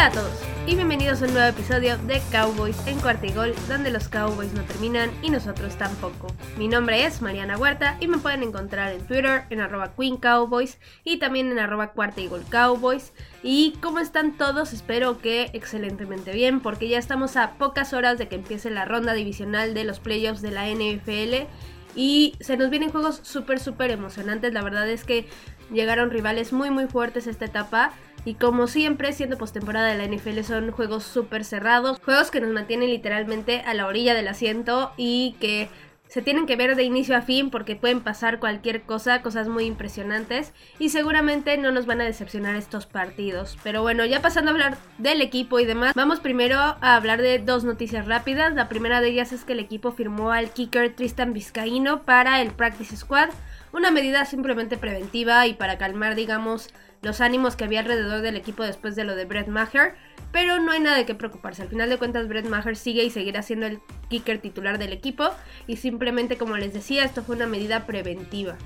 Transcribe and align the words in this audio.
Hola 0.00 0.08
a 0.08 0.12
todos 0.12 0.32
y 0.66 0.76
bienvenidos 0.76 1.20
a 1.20 1.26
un 1.26 1.34
nuevo 1.34 1.48
episodio 1.48 1.98
de 1.98 2.22
Cowboys 2.32 2.86
en 2.86 2.98
Cuarta 3.00 3.26
y 3.26 3.32
Gol, 3.32 3.54
donde 3.68 3.90
los 3.90 4.08
Cowboys 4.08 4.54
no 4.54 4.62
terminan 4.62 5.10
y 5.20 5.28
nosotros 5.28 5.76
tampoco. 5.76 6.28
Mi 6.56 6.68
nombre 6.68 7.04
es 7.04 7.20
Mariana 7.20 7.58
Huerta 7.58 7.98
y 8.00 8.06
me 8.06 8.16
pueden 8.16 8.42
encontrar 8.42 8.94
en 8.94 9.06
Twitter 9.06 9.44
en 9.50 9.60
arroba 9.60 9.92
Queen 9.94 10.16
Cowboys 10.16 10.78
y 11.04 11.18
también 11.18 11.52
en 11.52 11.58
arroba 11.58 11.92
Cuarta 11.92 12.22
y 12.22 12.28
Gol 12.28 12.46
Cowboys. 12.48 13.12
Y 13.42 13.74
cómo 13.82 13.98
están 13.98 14.38
todos, 14.38 14.72
espero 14.72 15.18
que 15.18 15.50
excelentemente 15.52 16.32
bien, 16.32 16.60
porque 16.60 16.88
ya 16.88 16.96
estamos 16.96 17.36
a 17.36 17.58
pocas 17.58 17.92
horas 17.92 18.16
de 18.16 18.26
que 18.26 18.36
empiece 18.36 18.70
la 18.70 18.86
ronda 18.86 19.12
divisional 19.12 19.74
de 19.74 19.84
los 19.84 20.00
playoffs 20.00 20.40
de 20.40 20.50
la 20.50 20.66
NFL. 20.70 21.46
Y 21.94 22.36
se 22.40 22.56
nos 22.56 22.70
vienen 22.70 22.90
juegos 22.90 23.20
súper, 23.22 23.60
súper 23.60 23.90
emocionantes. 23.90 24.54
La 24.54 24.62
verdad 24.62 24.88
es 24.88 25.04
que 25.04 25.28
llegaron 25.70 26.10
rivales 26.10 26.52
muy, 26.52 26.70
muy 26.70 26.86
fuertes 26.86 27.26
esta 27.26 27.44
etapa. 27.44 27.92
Y 28.24 28.34
como 28.34 28.66
siempre, 28.66 29.12
siendo 29.12 29.38
postemporada 29.38 29.88
de 29.88 29.98
la 29.98 30.04
NFL, 30.04 30.42
son 30.42 30.70
juegos 30.72 31.04
súper 31.04 31.44
cerrados, 31.44 31.98
juegos 32.04 32.30
que 32.30 32.40
nos 32.40 32.50
mantienen 32.50 32.90
literalmente 32.90 33.60
a 33.60 33.74
la 33.74 33.86
orilla 33.86 34.14
del 34.14 34.28
asiento 34.28 34.92
y 34.96 35.36
que 35.40 35.68
se 36.10 36.22
tienen 36.22 36.46
que 36.46 36.56
ver 36.56 36.74
de 36.74 36.82
inicio 36.82 37.16
a 37.16 37.22
fin 37.22 37.50
porque 37.50 37.76
pueden 37.76 38.00
pasar 38.00 38.40
cualquier 38.40 38.82
cosa, 38.82 39.22
cosas 39.22 39.46
muy 39.46 39.64
impresionantes 39.64 40.52
y 40.80 40.88
seguramente 40.88 41.56
no 41.56 41.70
nos 41.70 41.86
van 41.86 42.00
a 42.00 42.04
decepcionar 42.04 42.56
estos 42.56 42.86
partidos. 42.86 43.56
Pero 43.62 43.82
bueno, 43.82 44.04
ya 44.04 44.20
pasando 44.20 44.50
a 44.50 44.54
hablar 44.54 44.76
del 44.98 45.22
equipo 45.22 45.60
y 45.60 45.66
demás, 45.66 45.94
vamos 45.94 46.18
primero 46.18 46.58
a 46.58 46.96
hablar 46.96 47.22
de 47.22 47.38
dos 47.38 47.62
noticias 47.62 48.08
rápidas. 48.08 48.54
La 48.54 48.68
primera 48.68 49.00
de 49.00 49.08
ellas 49.08 49.30
es 49.30 49.44
que 49.44 49.52
el 49.52 49.60
equipo 49.60 49.92
firmó 49.92 50.32
al 50.32 50.50
kicker 50.50 50.92
Tristan 50.96 51.32
Vizcaíno 51.32 52.02
para 52.02 52.42
el 52.42 52.50
Practice 52.50 52.96
Squad, 52.96 53.30
una 53.72 53.90
medida 53.90 54.24
simplemente 54.24 54.76
preventiva 54.76 55.46
y 55.46 55.54
para 55.54 55.78
calmar, 55.78 56.14
digamos, 56.14 56.70
los 57.02 57.20
ánimos 57.20 57.56
que 57.56 57.64
había 57.64 57.80
alrededor 57.80 58.20
del 58.20 58.36
equipo 58.36 58.62
después 58.62 58.96
de 58.96 59.04
lo 59.04 59.14
de 59.14 59.24
Brett 59.24 59.48
Maher, 59.48 59.94
pero 60.32 60.60
no 60.60 60.72
hay 60.72 60.80
nada 60.80 60.96
de 60.96 61.06
qué 61.06 61.14
preocuparse. 61.14 61.62
Al 61.62 61.68
final 61.68 61.88
de 61.88 61.96
cuentas, 61.96 62.28
Brett 62.28 62.46
Maher 62.46 62.76
sigue 62.76 63.04
y 63.04 63.10
seguirá 63.10 63.42
siendo 63.42 63.66
el 63.66 63.80
kicker 64.08 64.38
titular 64.38 64.78
del 64.78 64.92
equipo, 64.92 65.30
y 65.66 65.76
simplemente, 65.76 66.36
como 66.36 66.56
les 66.56 66.72
decía, 66.72 67.04
esto 67.04 67.22
fue 67.22 67.36
una 67.36 67.46
medida 67.46 67.86
preventiva. 67.86 68.56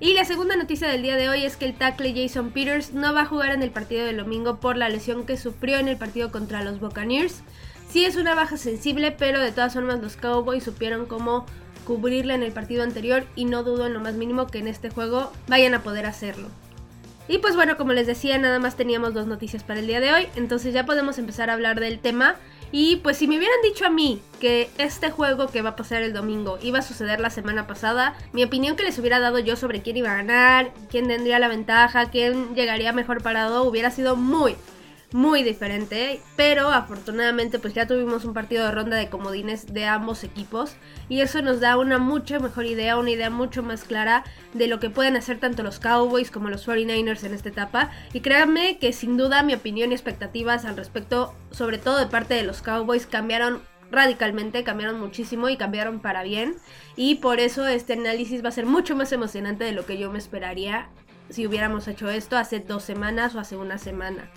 Y 0.00 0.14
la 0.14 0.24
segunda 0.24 0.56
noticia 0.56 0.88
del 0.88 1.02
día 1.02 1.16
de 1.16 1.28
hoy 1.28 1.44
es 1.44 1.56
que 1.56 1.66
el 1.66 1.74
tackle 1.74 2.12
Jason 2.14 2.50
Peters 2.50 2.92
no 2.92 3.14
va 3.14 3.22
a 3.22 3.26
jugar 3.26 3.52
en 3.52 3.62
el 3.62 3.70
partido 3.70 4.04
del 4.04 4.16
domingo 4.16 4.58
por 4.58 4.76
la 4.76 4.88
lesión 4.88 5.24
que 5.24 5.36
sufrió 5.36 5.78
en 5.78 5.88
el 5.88 5.96
partido 5.96 6.32
contra 6.32 6.64
los 6.64 6.80
Buccaneers. 6.80 7.42
Sí 7.88 8.04
es 8.04 8.16
una 8.16 8.34
baja 8.34 8.56
sensible, 8.56 9.12
pero 9.12 9.40
de 9.40 9.52
todas 9.52 9.74
formas 9.74 10.00
los 10.00 10.16
Cowboys 10.16 10.64
supieron 10.64 11.06
cómo 11.06 11.46
cubrirla 11.84 12.34
en 12.34 12.42
el 12.42 12.52
partido 12.52 12.82
anterior 12.82 13.24
y 13.36 13.44
no 13.44 13.62
dudo 13.62 13.86
en 13.86 13.94
lo 13.94 14.00
más 14.00 14.14
mínimo 14.14 14.46
que 14.46 14.58
en 14.58 14.68
este 14.68 14.90
juego 14.90 15.32
vayan 15.48 15.74
a 15.74 15.82
poder 15.82 16.06
hacerlo. 16.06 16.48
Y 17.26 17.38
pues 17.38 17.56
bueno, 17.56 17.76
como 17.76 17.92
les 17.92 18.06
decía, 18.06 18.36
nada 18.36 18.58
más 18.58 18.76
teníamos 18.76 19.14
dos 19.14 19.26
noticias 19.26 19.62
para 19.62 19.80
el 19.80 19.86
día 19.86 20.00
de 20.00 20.12
hoy, 20.12 20.28
entonces 20.36 20.74
ya 20.74 20.84
podemos 20.84 21.18
empezar 21.18 21.48
a 21.48 21.54
hablar 21.54 21.80
del 21.80 21.98
tema. 21.98 22.36
Y 22.70 22.96
pues 22.96 23.16
si 23.18 23.28
me 23.28 23.38
hubieran 23.38 23.62
dicho 23.62 23.86
a 23.86 23.90
mí 23.90 24.20
que 24.40 24.68
este 24.78 25.10
juego 25.10 25.46
que 25.46 25.62
va 25.62 25.70
a 25.70 25.76
pasar 25.76 26.02
el 26.02 26.12
domingo 26.12 26.58
iba 26.60 26.80
a 26.80 26.82
suceder 26.82 27.20
la 27.20 27.30
semana 27.30 27.66
pasada, 27.66 28.14
mi 28.32 28.42
opinión 28.42 28.74
que 28.76 28.82
les 28.82 28.98
hubiera 28.98 29.20
dado 29.20 29.38
yo 29.38 29.54
sobre 29.56 29.80
quién 29.80 29.96
iba 29.96 30.10
a 30.10 30.16
ganar, 30.16 30.72
quién 30.90 31.06
tendría 31.06 31.38
la 31.38 31.48
ventaja, 31.48 32.10
quién 32.10 32.54
llegaría 32.54 32.92
mejor 32.92 33.22
parado, 33.22 33.62
hubiera 33.62 33.90
sido 33.90 34.16
muy, 34.16 34.56
muy 35.14 35.44
diferente, 35.44 36.20
pero 36.34 36.70
afortunadamente 36.70 37.60
pues 37.60 37.72
ya 37.72 37.86
tuvimos 37.86 38.24
un 38.24 38.34
partido 38.34 38.64
de 38.64 38.72
ronda 38.72 38.96
de 38.96 39.08
comodines 39.08 39.72
de 39.72 39.84
ambos 39.84 40.24
equipos 40.24 40.74
y 41.08 41.20
eso 41.20 41.40
nos 41.40 41.60
da 41.60 41.76
una 41.76 41.98
mucho 41.98 42.40
mejor 42.40 42.66
idea, 42.66 42.98
una 42.98 43.12
idea 43.12 43.30
mucho 43.30 43.62
más 43.62 43.84
clara 43.84 44.24
de 44.54 44.66
lo 44.66 44.80
que 44.80 44.90
pueden 44.90 45.14
hacer 45.14 45.38
tanto 45.38 45.62
los 45.62 45.78
Cowboys 45.78 46.32
como 46.32 46.50
los 46.50 46.66
49ers 46.66 47.22
en 47.22 47.32
esta 47.32 47.48
etapa 47.48 47.92
y 48.12 48.22
créanme 48.22 48.78
que 48.78 48.92
sin 48.92 49.16
duda 49.16 49.44
mi 49.44 49.54
opinión 49.54 49.92
y 49.92 49.94
expectativas 49.94 50.64
al 50.64 50.76
respecto, 50.76 51.32
sobre 51.52 51.78
todo 51.78 51.98
de 51.98 52.06
parte 52.06 52.34
de 52.34 52.42
los 52.42 52.60
Cowboys, 52.60 53.06
cambiaron 53.06 53.62
radicalmente, 53.92 54.64
cambiaron 54.64 54.98
muchísimo 54.98 55.48
y 55.48 55.56
cambiaron 55.56 56.00
para 56.00 56.24
bien 56.24 56.56
y 56.96 57.14
por 57.16 57.38
eso 57.38 57.68
este 57.68 57.92
análisis 57.92 58.44
va 58.44 58.48
a 58.48 58.52
ser 58.52 58.66
mucho 58.66 58.96
más 58.96 59.12
emocionante 59.12 59.62
de 59.62 59.70
lo 59.70 59.86
que 59.86 59.96
yo 59.96 60.10
me 60.10 60.18
esperaría 60.18 60.88
si 61.30 61.46
hubiéramos 61.46 61.86
hecho 61.86 62.10
esto 62.10 62.36
hace 62.36 62.58
dos 62.58 62.82
semanas 62.82 63.36
o 63.36 63.38
hace 63.38 63.56
una 63.56 63.78
semana. 63.78 64.28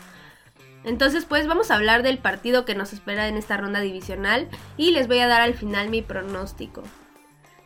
Entonces, 0.87 1.25
pues 1.25 1.47
vamos 1.47 1.69
a 1.69 1.75
hablar 1.75 2.01
del 2.01 2.17
partido 2.17 2.63
que 2.63 2.73
nos 2.73 2.93
espera 2.93 3.27
en 3.27 3.35
esta 3.35 3.57
ronda 3.57 3.81
divisional 3.81 4.47
y 4.77 4.91
les 4.91 5.07
voy 5.07 5.19
a 5.19 5.27
dar 5.27 5.41
al 5.41 5.53
final 5.53 5.89
mi 5.89 6.01
pronóstico. 6.01 6.81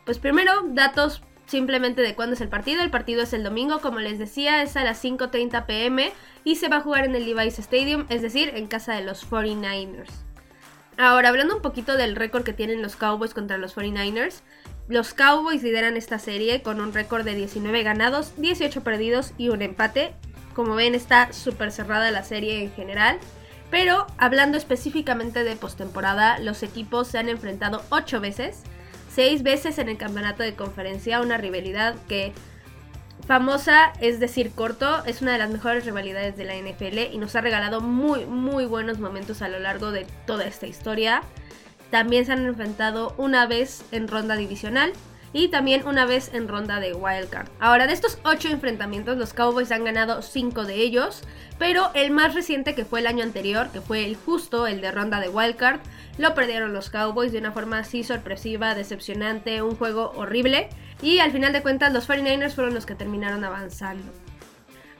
Pues 0.04 0.18
primero, 0.18 0.52
datos 0.66 1.22
simplemente 1.46 2.02
de 2.02 2.16
cuándo 2.16 2.34
es 2.34 2.40
el 2.40 2.48
partido. 2.48 2.82
El 2.82 2.90
partido 2.90 3.22
es 3.22 3.32
el 3.32 3.44
domingo, 3.44 3.80
como 3.80 4.00
les 4.00 4.18
decía, 4.18 4.60
es 4.62 4.76
a 4.76 4.82
las 4.82 5.04
5.30 5.04 5.66
pm 5.66 6.12
y 6.42 6.56
se 6.56 6.68
va 6.68 6.78
a 6.78 6.80
jugar 6.80 7.04
en 7.04 7.14
el 7.14 7.24
Levi's 7.24 7.60
Stadium, 7.60 8.06
es 8.08 8.22
decir, 8.22 8.52
en 8.56 8.66
casa 8.66 8.94
de 8.94 9.04
los 9.04 9.30
49ers. 9.30 10.10
Ahora, 10.98 11.28
hablando 11.28 11.54
un 11.54 11.62
poquito 11.62 11.96
del 11.96 12.16
récord 12.16 12.42
que 12.42 12.52
tienen 12.52 12.82
los 12.82 12.96
Cowboys 12.96 13.34
contra 13.34 13.56
los 13.56 13.76
49ers, 13.76 14.40
los 14.88 15.14
Cowboys 15.14 15.62
lideran 15.62 15.96
esta 15.96 16.18
serie 16.18 16.62
con 16.62 16.80
un 16.80 16.92
récord 16.92 17.24
de 17.24 17.36
19 17.36 17.84
ganados, 17.84 18.32
18 18.38 18.82
perdidos 18.82 19.32
y 19.38 19.48
un 19.50 19.62
empate. 19.62 20.16
Como 20.54 20.74
ven, 20.74 20.94
está 20.94 21.32
súper 21.32 21.72
cerrada 21.72 22.10
la 22.10 22.24
serie 22.24 22.62
en 22.62 22.72
general. 22.72 23.18
Pero 23.70 24.06
hablando 24.18 24.58
específicamente 24.58 25.44
de 25.44 25.56
postemporada, 25.56 26.38
los 26.38 26.62
equipos 26.62 27.08
se 27.08 27.18
han 27.18 27.30
enfrentado 27.30 27.82
8 27.88 28.20
veces, 28.20 28.62
6 29.14 29.42
veces 29.42 29.78
en 29.78 29.88
el 29.88 29.96
campeonato 29.96 30.42
de 30.42 30.54
conferencia, 30.54 31.22
una 31.22 31.38
rivalidad 31.38 31.94
que 32.06 32.34
famosa, 33.26 33.92
es 34.00 34.20
decir, 34.20 34.52
corto, 34.52 35.04
es 35.06 35.22
una 35.22 35.32
de 35.32 35.38
las 35.38 35.50
mejores 35.50 35.84
rivalidades 35.84 36.36
de 36.36 36.44
la 36.44 36.54
NFL 36.54 37.14
y 37.14 37.18
nos 37.18 37.34
ha 37.34 37.40
regalado 37.40 37.80
muy, 37.80 38.26
muy 38.26 38.66
buenos 38.66 38.98
momentos 38.98 39.42
a 39.42 39.48
lo 39.48 39.58
largo 39.58 39.90
de 39.90 40.06
toda 40.26 40.44
esta 40.44 40.66
historia. 40.66 41.22
También 41.90 42.26
se 42.26 42.32
han 42.32 42.44
enfrentado 42.44 43.14
una 43.16 43.46
vez 43.46 43.84
en 43.92 44.08
ronda 44.08 44.36
divisional, 44.36 44.92
y 45.32 45.48
también 45.48 45.86
una 45.86 46.06
vez 46.06 46.32
en 46.34 46.48
ronda 46.48 46.80
de 46.80 46.94
wildcard. 46.94 47.48
Ahora, 47.58 47.86
de 47.86 47.92
estos 47.92 48.18
8 48.24 48.48
enfrentamientos, 48.48 49.16
los 49.16 49.32
Cowboys 49.32 49.72
han 49.72 49.84
ganado 49.84 50.22
5 50.22 50.64
de 50.64 50.74
ellos, 50.74 51.22
pero 51.58 51.90
el 51.94 52.10
más 52.10 52.34
reciente 52.34 52.74
que 52.74 52.84
fue 52.84 53.00
el 53.00 53.06
año 53.06 53.22
anterior, 53.22 53.70
que 53.72 53.80
fue 53.80 54.04
el 54.04 54.16
justo, 54.16 54.66
el 54.66 54.80
de 54.80 54.92
ronda 54.92 55.20
de 55.20 55.28
wildcard, 55.28 55.80
lo 56.18 56.34
perdieron 56.34 56.72
los 56.72 56.90
Cowboys 56.90 57.32
de 57.32 57.38
una 57.38 57.52
forma 57.52 57.78
así 57.78 58.04
sorpresiva, 58.04 58.74
decepcionante, 58.74 59.62
un 59.62 59.76
juego 59.76 60.12
horrible, 60.16 60.68
y 61.00 61.18
al 61.18 61.32
final 61.32 61.52
de 61.52 61.62
cuentas 61.62 61.92
los 61.92 62.08
49ers 62.08 62.54
fueron 62.54 62.74
los 62.74 62.86
que 62.86 62.94
terminaron 62.94 63.44
avanzando. 63.44 64.12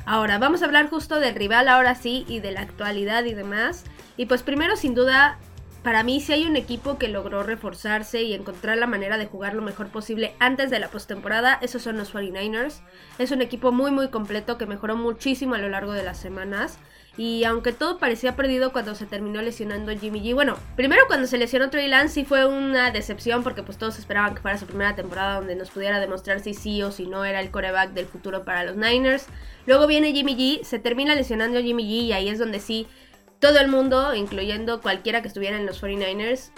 Ahora, 0.04 0.38
vamos 0.38 0.62
a 0.62 0.64
hablar 0.64 0.88
justo 0.88 1.20
del 1.20 1.34
rival 1.34 1.68
ahora 1.68 1.94
sí 1.94 2.24
y 2.28 2.40
de 2.40 2.50
la 2.50 2.62
actualidad 2.62 3.24
y 3.24 3.34
demás. 3.34 3.84
Y 4.16 4.26
pues 4.26 4.42
primero 4.42 4.76
sin 4.76 4.94
duda 4.94 5.38
para 5.82 6.02
mí, 6.02 6.20
si 6.20 6.32
hay 6.32 6.46
un 6.46 6.56
equipo 6.56 6.98
que 6.98 7.08
logró 7.08 7.42
reforzarse 7.42 8.22
y 8.22 8.34
encontrar 8.34 8.78
la 8.78 8.86
manera 8.86 9.18
de 9.18 9.26
jugar 9.26 9.54
lo 9.54 9.62
mejor 9.62 9.88
posible 9.88 10.34
antes 10.38 10.70
de 10.70 10.78
la 10.78 10.88
postemporada, 10.88 11.58
esos 11.60 11.82
son 11.82 11.96
los 11.96 12.14
49ers. 12.14 12.80
Es 13.18 13.30
un 13.32 13.42
equipo 13.42 13.72
muy 13.72 13.90
muy 13.90 14.08
completo 14.08 14.58
que 14.58 14.66
mejoró 14.66 14.96
muchísimo 14.96 15.54
a 15.54 15.58
lo 15.58 15.68
largo 15.68 15.92
de 15.92 16.04
las 16.04 16.18
semanas. 16.18 16.78
Y 17.16 17.44
aunque 17.44 17.72
todo 17.72 17.98
parecía 17.98 18.36
perdido 18.36 18.72
cuando 18.72 18.94
se 18.94 19.04
terminó 19.04 19.42
lesionando 19.42 19.92
Jimmy 19.92 20.22
G, 20.22 20.34
bueno, 20.34 20.56
primero 20.76 21.02
cuando 21.08 21.26
se 21.26 21.36
lesionó 21.36 21.68
Trey 21.68 21.86
Lance 21.86 22.14
sí 22.14 22.24
fue 22.24 22.46
una 22.46 22.90
decepción 22.90 23.42
porque 23.42 23.62
pues 23.62 23.76
todos 23.76 23.98
esperaban 23.98 24.34
que 24.34 24.40
fuera 24.40 24.56
su 24.56 24.66
primera 24.66 24.96
temporada 24.96 25.34
donde 25.34 25.54
nos 25.54 25.70
pudiera 25.70 26.00
demostrar 26.00 26.40
si 26.40 26.54
sí 26.54 26.82
o 26.82 26.90
si 26.90 27.06
no 27.06 27.26
era 27.26 27.40
el 27.40 27.50
coreback 27.50 27.90
del 27.90 28.06
futuro 28.06 28.46
para 28.46 28.64
los 28.64 28.76
Niners. 28.76 29.26
Luego 29.66 29.86
viene 29.86 30.12
Jimmy 30.12 30.36
G, 30.36 30.64
se 30.64 30.78
termina 30.78 31.14
lesionando 31.14 31.60
Jimmy 31.60 31.84
G 31.84 32.04
y 32.04 32.12
ahí 32.12 32.30
es 32.30 32.38
donde 32.38 32.60
sí 32.60 32.86
todo 33.42 33.58
el 33.58 33.66
mundo, 33.66 34.14
incluyendo 34.14 34.80
cualquiera 34.80 35.20
que 35.20 35.26
estuviera 35.26 35.56
en 35.56 35.66
los 35.66 35.82
49ers, 35.82 36.52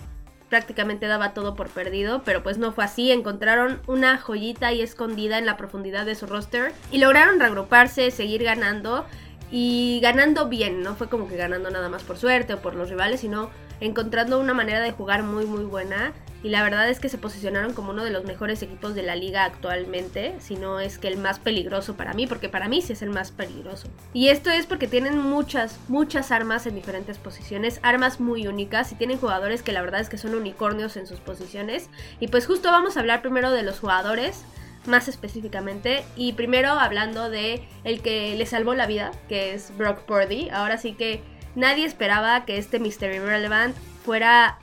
prácticamente 0.51 1.07
daba 1.07 1.33
todo 1.33 1.55
por 1.55 1.71
perdido, 1.71 2.21
pero 2.27 2.43
pues 2.43 2.59
no 2.59 2.73
fue 2.73 2.85
así, 2.85 3.11
encontraron 3.11 3.81
una 3.87 4.19
joyita 4.19 4.67
ahí 4.67 4.83
escondida 4.83 5.39
en 5.39 5.47
la 5.47 5.57
profundidad 5.57 6.05
de 6.05 6.15
su 6.15 6.27
roster 6.27 6.75
y 6.93 6.99
lograron 6.99 7.41
reagruparse, 7.41 8.11
seguir 8.11 8.45
ganando 8.45 9.07
y 9.51 9.99
ganando 10.03 10.51
bien, 10.51 10.83
no 10.83 10.95
fue 10.95 11.09
como 11.09 11.27
que 11.27 11.39
ganando 11.39 11.71
nada 11.71 11.89
más 11.89 12.03
por 12.03 12.19
suerte 12.19 12.53
o 12.53 12.59
por 12.61 12.75
los 12.75 12.91
rivales, 12.91 13.21
sino 13.21 13.49
encontrando 13.81 14.39
una 14.39 14.53
manera 14.53 14.81
de 14.81 14.93
jugar 14.93 15.23
muy 15.23 15.47
muy 15.47 15.65
buena 15.65 16.13
y 16.45 16.51
la 16.51 16.63
verdad 16.63 16.91
es 16.91 17.01
que 17.01 17.09
se 17.09 17.17
posicionaron 17.17 17.73
como 17.73 17.91
uno 17.91 18.05
de 18.05 18.11
los 18.11 18.25
mejores 18.25 18.63
equipos 18.63 18.95
de 18.95 19.03
la 19.03 19.17
liga 19.17 19.45
actualmente, 19.45 20.35
si 20.41 20.57
no 20.57 20.79
es 20.79 20.99
que 20.99 21.09
el 21.09 21.17
más 21.17 21.39
peligroso 21.39 21.97
para 21.97 22.13
mí, 22.13 22.27
porque 22.27 22.51
para 22.51 22.69
mí 22.69 22.83
sí 22.83 22.93
es 22.93 23.01
el 23.01 23.09
más 23.09 23.33
peligroso. 23.33 23.89
Y 24.13 24.29
esto 24.29 24.51
es 24.51 24.67
porque 24.67 24.87
tienen 24.87 25.19
muchas, 25.19 25.79
muchas 25.89 26.31
armas 26.31 26.67
en 26.67 26.75
diferentes 26.75 27.17
posiciones, 27.17 27.81
armas 27.83 28.21
muy 28.21 28.47
únicas 28.47 28.93
y 28.93 28.95
tienen 28.95 29.17
jugadores 29.17 29.63
que 29.63 29.73
la 29.73 29.81
verdad 29.81 30.03
es 30.03 30.11
que 30.11 30.19
son 30.19 30.35
unicornios 30.35 30.99
en 30.99 31.07
sus 31.07 31.19
posiciones. 31.19 31.89
Y 32.21 32.29
pues 32.29 32.47
justo 32.47 32.71
vamos 32.71 32.99
a 32.99 33.01
hablar 33.01 33.23
primero 33.23 33.51
de 33.51 33.63
los 33.63 33.81
jugadores 33.81 34.45
más 34.87 35.09
específicamente. 35.09 36.05
Y 36.15 36.35
primero 36.35 36.73
hablando 36.73 37.31
de 37.31 37.67
el 37.85 38.03
que 38.03 38.37
le 38.37 38.45
salvó 38.45 38.75
la 38.75 38.87
vida, 38.87 39.13
que 39.31 39.55
es 39.55 39.75
Brock 39.79 40.01
Purdy. 40.01 40.51
Ahora 40.51 40.77
sí 40.77 40.93
que 40.93 41.23
nadie 41.55 41.87
esperaba 41.87 42.45
que 42.45 42.59
este 42.59 42.79
Mystery 42.79 43.19
Relevant 43.19 43.75
fuera 44.05 44.59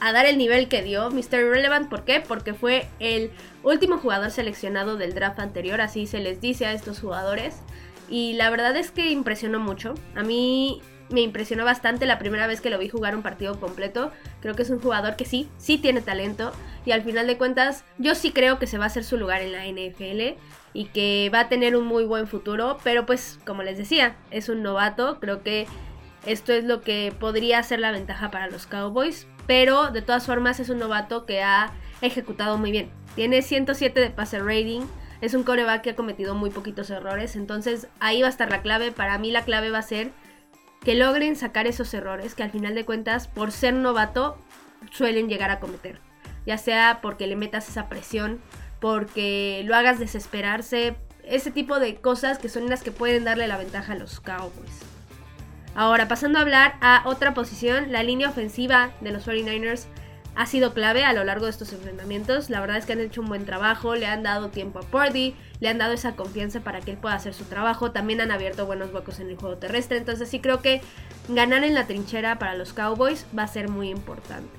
a 0.00 0.12
dar 0.12 0.26
el 0.26 0.38
nivel 0.38 0.68
que 0.68 0.82
dio 0.82 1.10
Mr. 1.10 1.40
Irrelevant. 1.40 1.88
¿Por 1.88 2.04
qué? 2.04 2.20
Porque 2.20 2.54
fue 2.54 2.88
el 2.98 3.30
último 3.62 3.98
jugador 3.98 4.30
seleccionado 4.30 4.96
del 4.96 5.14
draft 5.14 5.38
anterior, 5.38 5.80
así 5.80 6.06
se 6.06 6.20
les 6.20 6.40
dice 6.40 6.66
a 6.66 6.72
estos 6.72 7.00
jugadores. 7.00 7.56
y 8.08 8.34
la 8.34 8.50
verdad 8.50 8.76
es 8.76 8.90
que 8.90 9.10
impresionó 9.10 9.58
mucho. 9.58 9.94
A 10.14 10.22
mí 10.22 10.82
me 11.12 11.20
impresionó 11.20 11.64
bastante 11.64 12.06
la 12.06 12.18
primera 12.18 12.46
vez 12.46 12.60
que 12.60 12.70
lo 12.70 12.78
vi 12.78 12.88
jugar 12.88 13.14
un 13.14 13.22
partido 13.22 13.60
completo. 13.60 14.10
Creo 14.40 14.54
que 14.54 14.62
es 14.62 14.70
un 14.70 14.80
jugador 14.80 15.16
que 15.16 15.24
sí, 15.24 15.48
sí 15.58 15.78
tiene 15.78 16.00
talento 16.00 16.52
y 16.84 16.92
al 16.92 17.02
final 17.02 17.26
de 17.26 17.38
cuentas 17.38 17.84
yo 17.98 18.14
sí 18.14 18.32
creo 18.32 18.58
que 18.58 18.66
se 18.66 18.78
va 18.78 18.84
a 18.84 18.86
hacer 18.88 19.04
su 19.04 19.16
lugar 19.16 19.42
en 19.42 19.52
la 19.52 19.66
NFL 19.66 20.38
y 20.74 20.86
que 20.86 21.30
va 21.32 21.40
a 21.40 21.48
tener 21.48 21.76
un 21.76 21.86
muy 21.86 22.04
buen 22.04 22.26
futuro, 22.26 22.78
pero 22.82 23.04
pues 23.04 23.38
como 23.44 23.62
les 23.62 23.76
decía, 23.76 24.16
es 24.30 24.48
un 24.48 24.62
novato, 24.62 25.20
creo 25.20 25.42
que 25.42 25.66
esto 26.26 26.52
es 26.52 26.64
lo 26.64 26.80
que 26.80 27.12
podría 27.18 27.62
ser 27.62 27.80
la 27.80 27.90
ventaja 27.90 28.30
para 28.30 28.48
los 28.48 28.66
Cowboys, 28.66 29.26
pero 29.46 29.90
de 29.90 30.02
todas 30.02 30.26
formas 30.26 30.60
es 30.60 30.68
un 30.68 30.78
novato 30.78 31.26
que 31.26 31.42
ha 31.42 31.72
ejecutado 32.00 32.58
muy 32.58 32.70
bien. 32.70 32.90
Tiene 33.14 33.42
107 33.42 34.00
de 34.00 34.10
pase 34.10 34.38
rating, 34.38 34.82
es 35.20 35.34
un 35.34 35.42
coreback 35.42 35.82
que 35.82 35.90
ha 35.90 35.96
cometido 35.96 36.34
muy 36.34 36.50
poquitos 36.50 36.90
errores, 36.90 37.36
entonces 37.36 37.88
ahí 38.00 38.22
va 38.22 38.28
a 38.28 38.30
estar 38.30 38.50
la 38.50 38.62
clave. 38.62 38.92
Para 38.92 39.18
mí 39.18 39.30
la 39.30 39.44
clave 39.44 39.70
va 39.70 39.78
a 39.78 39.82
ser 39.82 40.10
que 40.84 40.94
logren 40.94 41.36
sacar 41.36 41.66
esos 41.66 41.92
errores 41.94 42.34
que 42.34 42.42
al 42.42 42.50
final 42.50 42.74
de 42.74 42.84
cuentas, 42.84 43.28
por 43.28 43.52
ser 43.52 43.74
novato, 43.74 44.36
suelen 44.90 45.28
llegar 45.28 45.50
a 45.50 45.60
cometer. 45.60 46.00
Ya 46.44 46.58
sea 46.58 46.98
porque 47.02 47.26
le 47.26 47.36
metas 47.36 47.68
esa 47.68 47.88
presión, 47.88 48.40
porque 48.80 49.62
lo 49.64 49.76
hagas 49.76 50.00
desesperarse, 50.00 50.96
ese 51.22 51.52
tipo 51.52 51.78
de 51.78 51.96
cosas 51.96 52.38
que 52.38 52.48
son 52.48 52.68
las 52.68 52.82
que 52.82 52.90
pueden 52.90 53.22
darle 53.22 53.46
la 53.46 53.58
ventaja 53.58 53.92
a 53.92 53.96
los 53.96 54.18
Cowboys. 54.18 54.91
Ahora, 55.74 56.06
pasando 56.06 56.38
a 56.38 56.42
hablar 56.42 56.74
a 56.80 57.02
otra 57.06 57.34
posición, 57.34 57.92
la 57.92 58.02
línea 58.02 58.28
ofensiva 58.28 58.90
de 59.00 59.12
los 59.12 59.26
49ers 59.26 59.86
ha 60.34 60.46
sido 60.46 60.72
clave 60.72 61.04
a 61.04 61.12
lo 61.12 61.24
largo 61.24 61.46
de 61.46 61.50
estos 61.50 61.72
enfrentamientos. 61.72 62.50
La 62.50 62.60
verdad 62.60 62.78
es 62.78 62.86
que 62.86 62.92
han 62.94 63.00
hecho 63.00 63.20
un 63.20 63.28
buen 63.28 63.44
trabajo, 63.44 63.94
le 63.94 64.06
han 64.06 64.22
dado 64.22 64.48
tiempo 64.48 64.78
a 64.78 64.82
Purdy, 64.82 65.34
le 65.60 65.68
han 65.68 65.78
dado 65.78 65.92
esa 65.92 66.16
confianza 66.16 66.60
para 66.60 66.80
que 66.80 66.92
él 66.92 66.96
pueda 66.96 67.14
hacer 67.14 67.34
su 67.34 67.44
trabajo. 67.44 67.90
También 67.90 68.20
han 68.20 68.30
abierto 68.30 68.66
buenos 68.66 68.92
huecos 68.92 69.20
en 69.20 69.28
el 69.28 69.36
juego 69.36 69.56
terrestre. 69.56 69.98
Entonces 69.98 70.28
sí 70.28 70.40
creo 70.40 70.60
que 70.60 70.80
ganar 71.28 71.64
en 71.64 71.74
la 71.74 71.86
trinchera 71.86 72.38
para 72.38 72.54
los 72.54 72.72
Cowboys 72.72 73.26
va 73.36 73.42
a 73.42 73.48
ser 73.48 73.68
muy 73.68 73.90
importante. 73.90 74.50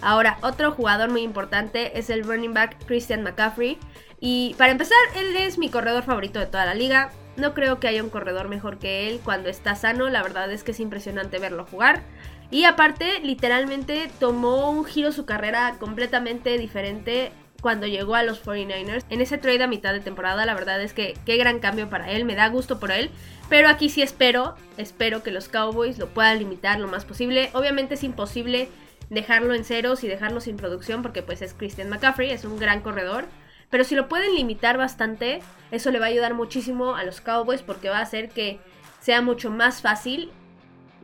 Ahora, 0.00 0.38
otro 0.42 0.72
jugador 0.72 1.10
muy 1.10 1.22
importante 1.22 1.98
es 1.98 2.08
el 2.08 2.24
running 2.24 2.54
back 2.54 2.76
Christian 2.86 3.22
McCaffrey. 3.22 3.78
Y 4.20 4.54
para 4.56 4.72
empezar, 4.72 4.98
él 5.16 5.36
es 5.36 5.58
mi 5.58 5.68
corredor 5.70 6.02
favorito 6.02 6.38
de 6.38 6.46
toda 6.46 6.64
la 6.64 6.74
liga. 6.74 7.10
No 7.38 7.54
creo 7.54 7.80
que 7.80 7.88
haya 7.88 8.02
un 8.02 8.10
corredor 8.10 8.48
mejor 8.48 8.78
que 8.78 9.08
él 9.08 9.20
cuando 9.24 9.48
está 9.48 9.74
sano. 9.74 10.08
La 10.08 10.22
verdad 10.22 10.50
es 10.50 10.64
que 10.64 10.72
es 10.72 10.80
impresionante 10.80 11.38
verlo 11.38 11.64
jugar. 11.64 12.02
Y 12.50 12.64
aparte, 12.64 13.20
literalmente 13.20 14.10
tomó 14.18 14.70
un 14.70 14.84
giro 14.84 15.12
su 15.12 15.24
carrera 15.24 15.76
completamente 15.78 16.58
diferente 16.58 17.32
cuando 17.60 17.86
llegó 17.86 18.14
a 18.14 18.22
los 18.22 18.44
49ers. 18.44 19.04
En 19.10 19.20
ese 19.20 19.38
trade 19.38 19.62
a 19.62 19.66
mitad 19.66 19.92
de 19.92 20.00
temporada, 20.00 20.46
la 20.46 20.54
verdad 20.54 20.80
es 20.80 20.92
que 20.92 21.14
qué 21.26 21.36
gran 21.36 21.58
cambio 21.58 21.90
para 21.90 22.10
él, 22.10 22.24
me 22.24 22.34
da 22.34 22.48
gusto 22.48 22.78
por 22.78 22.90
él. 22.90 23.10
Pero 23.48 23.68
aquí 23.68 23.88
sí 23.88 24.02
espero, 24.02 24.54
espero 24.76 25.22
que 25.22 25.30
los 25.30 25.48
Cowboys 25.48 25.98
lo 25.98 26.08
puedan 26.08 26.38
limitar 26.38 26.78
lo 26.78 26.88
más 26.88 27.04
posible. 27.04 27.50
Obviamente 27.54 27.94
es 27.94 28.04
imposible 28.04 28.68
dejarlo 29.10 29.54
en 29.54 29.64
ceros 29.64 30.04
y 30.04 30.08
dejarlo 30.08 30.40
sin 30.40 30.56
producción 30.56 31.02
porque 31.02 31.22
pues 31.22 31.42
es 31.42 31.54
Christian 31.54 31.88
McCaffrey, 31.88 32.30
es 32.30 32.44
un 32.44 32.58
gran 32.58 32.80
corredor. 32.80 33.26
Pero 33.70 33.84
si 33.84 33.94
lo 33.94 34.08
pueden 34.08 34.34
limitar 34.34 34.78
bastante, 34.78 35.40
eso 35.70 35.90
le 35.90 35.98
va 35.98 36.06
a 36.06 36.08
ayudar 36.08 36.34
muchísimo 36.34 36.94
a 36.94 37.04
los 37.04 37.20
Cowboys 37.20 37.62
porque 37.62 37.90
va 37.90 37.98
a 37.98 38.02
hacer 38.02 38.30
que 38.30 38.58
sea 39.00 39.20
mucho 39.22 39.50
más 39.50 39.82
fácil 39.82 40.30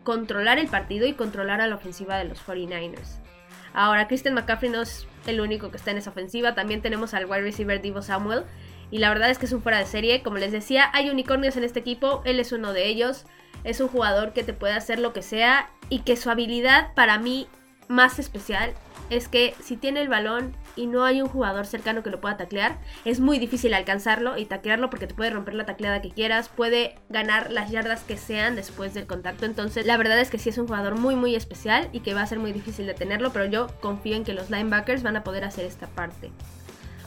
controlar 0.02 0.58
el 0.58 0.68
partido 0.68 1.06
y 1.06 1.14
controlar 1.14 1.60
a 1.60 1.66
la 1.66 1.76
ofensiva 1.76 2.16
de 2.16 2.24
los 2.24 2.44
49ers. 2.44 3.18
Ahora, 3.72 4.06
Christian 4.06 4.34
McCaffrey 4.34 4.70
no 4.70 4.82
es 4.82 5.06
el 5.26 5.40
único 5.40 5.70
que 5.70 5.76
está 5.76 5.90
en 5.90 5.98
esa 5.98 6.10
ofensiva, 6.10 6.54
también 6.54 6.80
tenemos 6.82 7.12
al 7.14 7.26
wide 7.26 7.42
receiver 7.42 7.80
Divo 7.80 8.02
Samuel, 8.02 8.44
y 8.90 8.98
la 8.98 9.08
verdad 9.08 9.30
es 9.30 9.38
que 9.38 9.46
es 9.46 9.52
un 9.52 9.62
fuera 9.62 9.78
de 9.78 9.86
serie. 9.86 10.22
Como 10.22 10.38
les 10.38 10.52
decía, 10.52 10.88
hay 10.92 11.10
unicornios 11.10 11.56
en 11.56 11.64
este 11.64 11.80
equipo, 11.80 12.22
él 12.24 12.38
es 12.38 12.52
uno 12.52 12.72
de 12.72 12.86
ellos. 12.86 13.24
Es 13.64 13.80
un 13.80 13.88
jugador 13.88 14.32
que 14.32 14.44
te 14.44 14.52
puede 14.52 14.74
hacer 14.74 14.98
lo 14.98 15.12
que 15.12 15.22
sea 15.22 15.70
y 15.88 16.00
que 16.00 16.16
su 16.16 16.30
habilidad 16.30 16.94
para 16.94 17.18
mí 17.18 17.48
más 17.88 18.18
especial 18.18 18.72
es 19.10 19.26
que 19.26 19.54
si 19.60 19.76
tiene 19.76 20.00
el 20.00 20.08
balón 20.08 20.56
y 20.76 20.86
no 20.86 21.04
hay 21.04 21.22
un 21.22 21.28
jugador 21.28 21.66
cercano 21.66 22.02
que 22.02 22.10
lo 22.10 22.20
pueda 22.20 22.36
taclear, 22.36 22.78
es 23.04 23.20
muy 23.20 23.38
difícil 23.38 23.74
alcanzarlo 23.74 24.36
y 24.38 24.44
taclearlo 24.44 24.90
porque 24.90 25.06
te 25.06 25.14
puede 25.14 25.30
romper 25.30 25.54
la 25.54 25.66
tacleada 25.66 26.02
que 26.02 26.10
quieras, 26.10 26.48
puede 26.48 26.96
ganar 27.08 27.50
las 27.50 27.70
yardas 27.70 28.02
que 28.02 28.16
sean 28.16 28.56
después 28.56 28.94
del 28.94 29.06
contacto. 29.06 29.46
Entonces, 29.46 29.86
la 29.86 29.96
verdad 29.96 30.18
es 30.20 30.30
que 30.30 30.38
sí 30.38 30.50
es 30.50 30.58
un 30.58 30.66
jugador 30.66 30.96
muy, 30.96 31.16
muy 31.16 31.34
especial 31.34 31.88
y 31.92 32.00
que 32.00 32.14
va 32.14 32.22
a 32.22 32.26
ser 32.26 32.38
muy 32.38 32.52
difícil 32.52 32.86
de 32.86 32.94
tenerlo, 32.94 33.32
pero 33.32 33.46
yo 33.46 33.68
confío 33.80 34.16
en 34.16 34.24
que 34.24 34.34
los 34.34 34.50
linebackers 34.50 35.02
van 35.02 35.16
a 35.16 35.24
poder 35.24 35.44
hacer 35.44 35.64
esta 35.64 35.86
parte. 35.86 36.30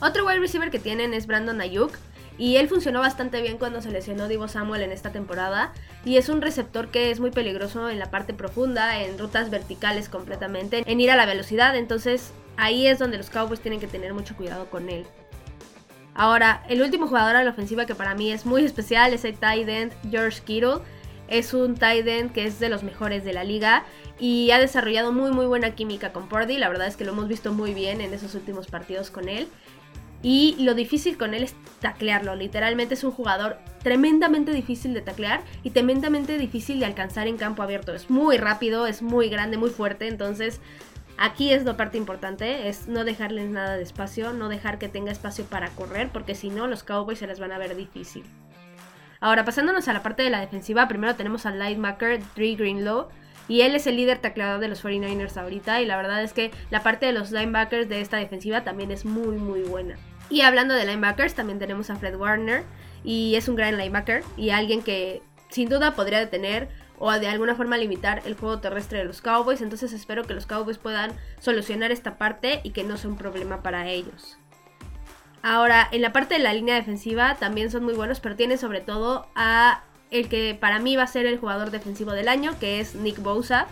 Otro 0.02 0.26
wide 0.26 0.40
receiver 0.40 0.70
que 0.70 0.80
tienen 0.80 1.14
es 1.14 1.28
Brandon 1.28 1.62
Ayuk. 1.62 1.92
Y 2.40 2.58
él 2.58 2.70
funcionó 2.70 3.00
bastante 3.00 3.42
bien 3.42 3.58
cuando 3.58 3.82
se 3.82 3.90
lesionó 3.90 4.28
Divo 4.28 4.48
Samuel 4.48 4.84
en 4.84 4.92
esta 4.92 5.12
temporada. 5.12 5.74
Y 6.06 6.18
es 6.18 6.30
un 6.30 6.42
receptor 6.42 6.90
que 6.90 7.10
es 7.10 7.20
muy 7.20 7.32
peligroso 7.32 7.90
en 7.90 7.98
la 7.98 8.12
parte 8.12 8.34
profunda, 8.36 9.02
en 9.02 9.18
rutas 9.18 9.50
verticales 9.50 10.08
completamente, 10.08 10.84
en 10.86 11.02
ir 11.02 11.10
a 11.10 11.16
la 11.16 11.26
velocidad. 11.26 11.76
Entonces 11.76 12.32
ahí 12.58 12.88
es 12.88 13.00
donde 13.00 13.18
los 13.18 13.30
Cowboys 13.30 13.62
tienen 13.62 13.80
que 13.80 13.88
tener 13.88 14.14
mucho 14.14 14.36
cuidado 14.36 14.70
con 14.70 14.90
él. 14.90 15.06
Ahora, 16.14 16.64
el 16.68 16.82
último 16.82 17.08
jugador 17.08 17.36
a 17.36 17.44
la 17.44 17.52
ofensiva 17.52 17.86
que 17.86 17.94
para 17.94 18.16
mí 18.16 18.32
es 18.32 18.46
muy 18.46 18.66
especial 18.66 19.14
es 19.14 19.24
el 19.24 19.38
tight 19.38 19.94
George 20.10 20.42
Kittle. 20.44 20.80
Es 21.28 21.54
un 21.54 21.76
tight 21.76 22.32
que 22.32 22.46
es 22.46 22.60
de 22.60 22.70
los 22.70 22.84
mejores 22.84 23.24
de 23.24 23.34
la 23.34 23.44
liga 23.44 23.84
y 24.20 24.50
ha 24.52 24.60
desarrollado 24.60 25.12
muy 25.12 25.30
muy 25.30 25.46
buena 25.46 25.76
química 25.76 26.14
con 26.14 26.28
Purdy. 26.28 26.58
La 26.58 26.70
verdad 26.70 26.88
es 26.88 26.96
que 26.96 27.06
lo 27.06 27.12
hemos 27.12 27.28
visto 27.28 27.54
muy 27.54 27.74
bien 27.74 28.02
en 28.02 28.14
esos 28.14 28.34
últimos 28.34 28.68
partidos 28.68 29.12
con 29.12 29.30
él. 29.30 29.48
Y 30.24 30.56
lo 30.60 30.74
difícil 30.74 31.18
con 31.18 31.36
él 31.36 31.44
es 31.44 31.54
taclearlo. 31.80 32.36
Literalmente 32.36 32.96
es 32.96 33.04
un 33.04 33.12
jugador 33.12 33.60
tremendamente 33.84 34.52
difícil 34.52 34.96
de 34.96 35.02
taclear 35.02 35.44
y 35.64 35.70
tremendamente 35.70 36.40
difícil 36.40 36.80
de 36.80 36.88
alcanzar 36.88 37.28
en 37.28 37.38
campo 37.38 37.62
abierto. 37.62 37.94
Es 37.94 38.10
muy 38.10 38.38
rápido, 38.38 38.88
es 38.88 39.04
muy 39.04 39.30
grande, 39.30 39.58
muy 39.58 39.70
fuerte. 39.70 40.08
Entonces, 40.08 40.60
aquí 41.18 41.52
es 41.52 41.64
la 41.66 41.78
parte 41.78 41.98
importante: 41.98 42.70
es 42.70 42.88
no 42.88 43.04
dejarles 43.04 43.50
nada 43.50 43.78
de 43.78 43.84
espacio, 43.84 44.34
no 44.34 44.50
dejar 44.50 44.78
que 44.80 44.90
tenga 44.90 45.12
espacio 45.12 45.46
para 45.46 45.70
correr, 45.70 46.10
porque 46.12 46.36
si 46.36 46.50
no, 46.50 46.68
los 46.68 46.84
Cowboys 46.84 47.20
se 47.20 47.28
les 47.28 47.40
van 47.40 47.52
a 47.52 47.58
ver 47.58 47.76
difícil. 47.76 48.24
Ahora, 49.20 49.46
pasándonos 49.46 49.88
a 49.88 49.94
la 49.94 50.04
parte 50.04 50.24
de 50.24 50.30
la 50.30 50.40
defensiva, 50.40 50.88
primero 50.88 51.16
tenemos 51.16 51.46
al 51.46 51.60
linebacker 51.60 52.22
Dre 52.36 52.56
Greenlow. 52.56 53.08
Y 53.50 53.62
él 53.62 53.76
es 53.76 53.88
el 53.88 53.96
líder 53.96 54.18
tacleador 54.18 54.60
de 54.60 54.68
los 54.68 54.84
49ers 54.84 55.38
ahorita. 55.38 55.82
Y 55.82 55.86
la 55.86 55.96
verdad 55.96 56.22
es 56.22 56.34
que 56.34 56.52
la 56.70 56.84
parte 56.84 57.06
de 57.06 57.14
los 57.14 57.32
linebackers 57.32 57.88
de 57.88 58.02
esta 58.02 58.18
defensiva 58.18 58.64
también 58.64 58.92
es 58.92 59.06
muy, 59.06 59.38
muy 59.38 59.62
buena. 59.62 59.96
Y 60.30 60.42
hablando 60.42 60.74
de 60.74 60.86
linebackers, 60.86 61.34
también 61.34 61.58
tenemos 61.58 61.90
a 61.90 61.96
Fred 61.96 62.16
Warner. 62.16 62.66
Y 63.06 63.36
es 63.36 63.48
un 63.48 63.56
gran 63.56 63.78
linebacker. 63.78 64.24
Y 64.36 64.50
alguien 64.50 64.82
que 64.82 65.22
sin 65.50 65.70
duda 65.70 65.96
podría 65.96 66.20
detener 66.20 66.68
o 66.98 67.12
de 67.12 67.28
alguna 67.28 67.56
forma 67.56 67.78
limitar 67.78 68.22
el 68.26 68.36
juego 68.36 68.60
terrestre 68.60 69.00
de 69.00 69.06
los 69.06 69.22
Cowboys. 69.22 69.62
Entonces 69.62 69.94
espero 69.94 70.24
que 70.24 70.34
los 70.34 70.46
Cowboys 70.46 70.78
puedan 70.78 71.12
solucionar 71.40 71.92
esta 71.92 72.18
parte 72.18 72.62
y 72.64 72.72
que 72.72 72.84
no 72.84 72.98
sea 72.98 73.10
un 73.10 73.18
problema 73.18 73.62
para 73.62 73.88
ellos. 73.88 74.38
Ahora, 75.44 75.88
en 75.92 76.02
la 76.02 76.12
parte 76.12 76.36
de 76.36 76.42
la 76.42 76.54
línea 76.54 76.76
defensiva 76.76 77.36
también 77.36 77.72
son 77.72 77.84
muy 77.84 77.94
buenos, 77.94 78.20
pero 78.20 78.36
tienen 78.36 78.58
sobre 78.58 78.82
todo 78.82 79.28
a 79.36 79.84
el 80.12 80.30
que 80.30 80.58
para 80.60 80.80
mí 80.80 80.96
va 80.96 81.04
a 81.04 81.08
ser 81.08 81.26
el 81.26 81.38
jugador 81.38 81.72
defensivo 81.72 82.12
del 82.12 82.28
año, 82.28 82.58
que 82.60 82.80
es 82.80 82.96
Nick 82.96 83.20
Bosa. 83.22 83.68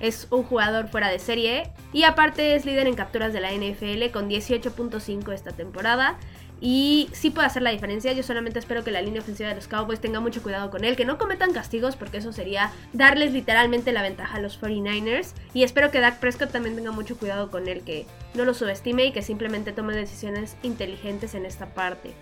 Es 0.00 0.28
un 0.30 0.44
jugador 0.44 0.88
fuera 0.88 1.08
de 1.08 1.18
serie 1.18 1.70
y 1.92 2.04
aparte 2.04 2.54
es 2.54 2.64
líder 2.64 2.86
en 2.86 2.94
capturas 2.94 3.34
de 3.34 3.40
la 3.40 3.52
NFL 3.52 4.10
con 4.12 4.30
18.5 4.30 5.32
esta 5.34 5.52
temporada. 5.52 6.18
Y 6.60 7.08
sí 7.12 7.30
puede 7.30 7.46
hacer 7.46 7.62
la 7.62 7.70
diferencia. 7.70 8.12
Yo 8.12 8.22
solamente 8.22 8.58
espero 8.58 8.84
que 8.84 8.90
la 8.90 9.00
línea 9.00 9.22
ofensiva 9.22 9.48
de 9.48 9.54
los 9.54 9.66
Cowboys 9.66 10.00
tenga 10.00 10.20
mucho 10.20 10.42
cuidado 10.42 10.70
con 10.70 10.84
él, 10.84 10.94
que 10.94 11.06
no 11.06 11.16
cometan 11.16 11.52
castigos, 11.52 11.96
porque 11.96 12.18
eso 12.18 12.32
sería 12.32 12.70
darles 12.92 13.32
literalmente 13.32 13.92
la 13.92 14.02
ventaja 14.02 14.36
a 14.36 14.40
los 14.40 14.60
49ers. 14.60 15.32
Y 15.54 15.62
espero 15.62 15.90
que 15.90 16.00
Dak 16.00 16.18
Prescott 16.18 16.52
también 16.52 16.76
tenga 16.76 16.90
mucho 16.90 17.16
cuidado 17.16 17.50
con 17.50 17.66
él, 17.66 17.82
que 17.82 18.06
no 18.34 18.44
lo 18.44 18.52
subestime 18.52 19.06
y 19.06 19.12
que 19.12 19.22
simplemente 19.22 19.72
tome 19.72 19.96
decisiones 19.96 20.56
inteligentes 20.62 21.34
en 21.34 21.46
esta 21.46 21.72
parte. 21.72 22.12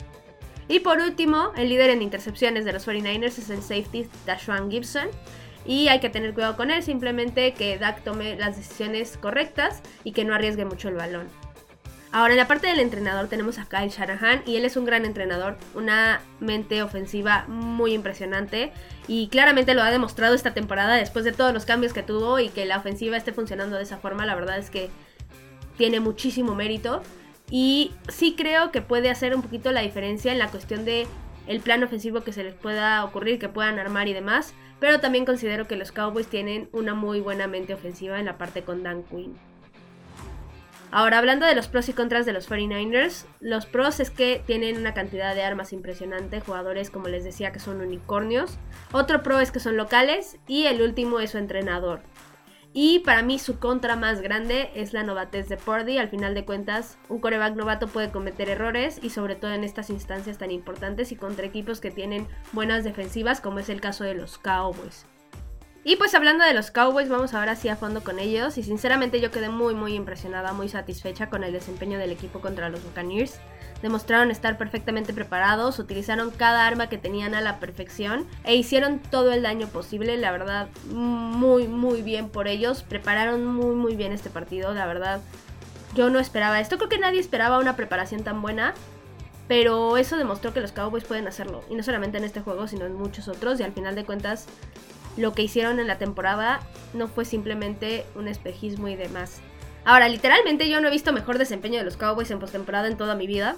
Y 0.69 0.81
por 0.81 0.99
último, 0.99 1.53
el 1.57 1.71
líder 1.71 1.91
en 1.91 2.03
intercepciones 2.03 2.65
de 2.65 2.75
los 2.75 2.87
49ers 2.87 3.39
es 3.39 3.51
el 3.51 3.63
safety 3.63 4.07
Dashawn 4.27 4.71
Gibson. 4.71 5.09
Y 5.65 5.89
hay 5.89 6.01
que 6.01 6.09
tener 6.09 6.33
cuidado 6.33 6.57
con 6.57 6.71
él, 6.71 6.83
simplemente 6.83 7.53
que 7.53 7.77
Dak 7.77 8.03
tome 8.03 8.37
las 8.37 8.57
decisiones 8.57 9.19
correctas 9.19 9.83
y 10.05 10.13
que 10.13 10.25
no 10.25 10.35
arriesgue 10.35 10.65
mucho 10.65 10.89
el 10.89 10.95
balón. 10.95 11.29
Ahora, 12.11 12.33
en 12.33 12.39
la 12.39 12.49
parte 12.49 12.69
del 12.69 12.81
entrenador 12.81 13.29
tenemos 13.29 13.59
a 13.59 13.67
Kyle 13.67 13.91
Shanahan 13.91 14.43
y 14.47 14.57
él 14.57 14.65
es 14.65 14.79
un 14.79 14.87
gran 14.87 15.05
entrenador, 15.05 15.59
una 15.75 16.23
mente 16.41 16.83
ofensiva 16.83 17.45
muy 17.49 17.93
impresionante 17.93 18.73
y 19.07 19.29
claramente 19.29 19.75
lo 19.75 19.83
ha 19.83 19.91
demostrado 19.91 20.35
esta 20.35 20.55
temporada 20.55 20.97
después 20.97 21.27
de 21.27 21.33
todos 21.33 21.53
los 21.53 21.67
cambios 21.67 21.93
que 21.93 22.03
tuvo 22.03 22.39
y 22.39 22.49
que 22.49 22.65
la 22.65 22.79
ofensiva 22.79 23.17
esté 23.17 23.33
funcionando 23.35 23.77
de 23.77 23.83
esa 23.83 23.99
forma, 23.99 24.25
la 24.25 24.35
verdad 24.35 24.59
es 24.59 24.71
que 24.71 24.89
tiene 25.77 26.01
muchísimo 26.01 26.55
mérito 26.55 27.03
y 27.51 27.93
sí 28.09 28.35
creo 28.37 28.73
que 28.73 28.81
puede 28.81 29.11
hacer 29.11 29.35
un 29.35 29.43
poquito 29.43 29.71
la 29.71 29.83
diferencia 29.83 30.33
en 30.33 30.39
la 30.39 30.49
cuestión 30.49 30.87
de 30.87 31.07
el 31.47 31.61
plan 31.61 31.83
ofensivo 31.83 32.23
que 32.23 32.33
se 32.33 32.45
les 32.45 32.55
pueda 32.55 33.05
ocurrir, 33.05 33.39
que 33.39 33.49
puedan 33.49 33.79
armar 33.79 34.09
y 34.09 34.13
demás. 34.13 34.55
Pero 34.81 35.01
también 35.01 35.25
considero 35.25 35.67
que 35.67 35.77
los 35.77 35.93
Cowboys 35.93 36.29
tienen 36.29 36.69
una 36.73 36.95
muy 36.95 37.21
buena 37.21 37.49
mente 37.49 37.75
ofensiva 37.75 38.21
en 38.21 38.27
la 38.27 38.39
parte 38.39 38.63
con 38.63 38.83
Dan 38.83 39.03
Quinn. 39.03 39.35
Ahora, 40.91 41.19
hablando 41.19 41.45
de 41.45 41.55
los 41.55 41.69
pros 41.69 41.89
y 41.91 41.93
contras 41.93 42.25
de 42.25 42.33
los 42.33 42.49
49ers, 42.49 43.27
los 43.41 43.67
pros 43.67 44.01
es 44.01 44.11
que 44.11 44.43
tienen 44.47 44.79
una 44.79 44.95
cantidad 44.95 45.35
de 45.35 45.43
armas 45.43 45.75
impresionante, 45.75 46.41
jugadores 46.41 46.91
como 46.91 47.09
les 47.09 47.25
decía 47.25 47.53
que 47.53 47.61
son 47.61 47.83
unicornios. 47.83 48.59
Otro 48.93 49.23
pro 49.23 49.39
es 49.41 49.51
que 49.51 49.61
son 49.61 49.77
locales 49.77 50.39
y 50.47 50.65
el 50.65 50.81
último 50.81 51.21
es 51.21 51.33
su 51.33 51.39
entrenador. 51.39 52.01
Y 52.73 53.01
para 53.01 53.23
mí 53.23 53.39
su 53.39 53.59
contra 53.59 53.97
más 53.97 54.23
grande 54.23 54.71
es 54.75 54.93
la 54.95 55.03
novatez 55.03 55.49
de 55.49 55.57
Purdy. 55.57 55.99
Al 55.99 56.09
final 56.09 56.35
de 56.35 56.45
cuentas, 56.45 56.97
un 57.09 57.21
coreback 57.21 57.55
novato 57.55 57.89
puede 57.89 58.11
cometer 58.11 58.49
errores 58.49 58.99
y 59.03 59.11
sobre 59.11 59.37
todo 59.37 59.53
en 59.53 59.65
estas 59.65 59.91
instancias 59.91 60.39
tan 60.39 60.51
importantes 60.51 61.13
y 61.13 61.17
contra 61.17 61.47
equipos 61.47 61.81
que 61.81 61.91
tienen 61.91 62.27
buenas 62.53 62.85
defensivas 62.85 63.41
como 63.41 63.59
es 63.59 63.69
el 63.69 63.81
caso 63.81 64.05
de 64.05 64.15
los 64.15 64.39
Cowboys. 64.39 65.07
Y 65.85 65.97
pues 65.97 66.15
hablando 66.15 66.45
de 66.45 66.55
los 66.55 66.71
Cowboys, 66.71 67.09
vamos 67.09 67.35
ahora 67.35 67.57
sí 67.57 67.69
a 67.69 67.77
fondo 67.77 68.03
con 68.03 68.19
ellos. 68.19 68.59
Y 68.59 68.63
sinceramente 68.63 69.21
yo 69.21 69.31
quedé 69.31 69.49
muy 69.49 69.75
muy 69.75 69.95
impresionada, 69.95 70.53
muy 70.53 70.69
satisfecha 70.69 71.31
con 71.31 71.45
el 71.45 71.53
desempeño 71.53 71.99
del 71.99 72.11
equipo 72.11 72.41
contra 72.41 72.69
los 72.69 72.83
Buccaneers. 72.83 73.39
Demostraron 73.81 74.33
estar 74.33 74.59
perfectamente 74.59 75.13
preparados, 75.13 75.79
utilizaron 75.79 76.31
cada 76.31 76.67
arma 76.67 76.89
que 76.89 76.99
tenían 76.99 77.35
a 77.35 77.41
la 77.41 77.61
perfección 77.61 78.27
e 78.43 78.57
hicieron 78.57 78.99
todo 78.99 79.33
el 79.33 79.43
daño 79.43 79.69
posible. 79.69 80.17
La 80.17 80.33
verdad, 80.33 80.69
muy 80.91 81.69
muy 81.69 82.03
bien 82.03 82.29
por 82.29 82.49
ellos. 82.49 82.83
Prepararon 82.83 83.47
muy 83.47 83.75
muy 83.75 83.95
bien 83.95 84.13
este 84.13 84.31
partido, 84.31 84.75
la 84.75 84.87
verdad. 84.87 85.21
Yo 85.95 86.11
no 86.11 86.19
esperaba 86.19 86.61
esto, 86.61 86.77
creo 86.77 86.89
que 86.89 86.99
nadie 86.99 87.21
esperaba 87.21 87.59
una 87.59 87.77
preparación 87.77 88.25
tan 88.25 88.43
buena. 88.43 88.75
Pero 89.47 89.97
eso 89.97 90.19
demostró 90.19 90.53
que 90.53 90.61
los 90.61 90.73
Cowboys 90.73 91.05
pueden 91.05 91.27
hacerlo. 91.27 91.65
Y 91.71 91.75
no 91.75 91.83
solamente 91.83 92.19
en 92.19 92.25
este 92.25 92.43
juego, 92.43 92.69
sino 92.69 92.85
en 92.85 92.95
muchos 92.95 93.29
otros. 93.29 93.59
Y 93.59 93.63
al 93.63 93.73
final 93.73 93.95
de 93.95 94.05
cuentas, 94.05 94.47
lo 95.19 95.33
que 95.33 95.43
hicieron 95.43 95.81
en 95.81 95.89
la 95.89 95.99
temporada 95.99 96.61
no 96.95 97.09
fue 97.09 97.25
simplemente 97.25 98.07
un 98.15 98.29
espejismo 98.29 98.89
y 98.89 98.97
demás. 98.97 99.41
Ahora, 99.85 100.09
literalmente 100.09 100.69
yo 100.69 100.81
no 100.81 100.89
he 100.89 100.91
visto 100.91 101.13
mejor 101.13 101.39
desempeño 101.39 101.79
de 101.79 101.85
los 101.85 101.97
Cowboys 101.97 102.31
en 102.31 102.39
postemporada 102.39 102.89
en 102.89 102.97
toda 102.97 103.15
mi 103.15 103.27
vida. 103.27 103.57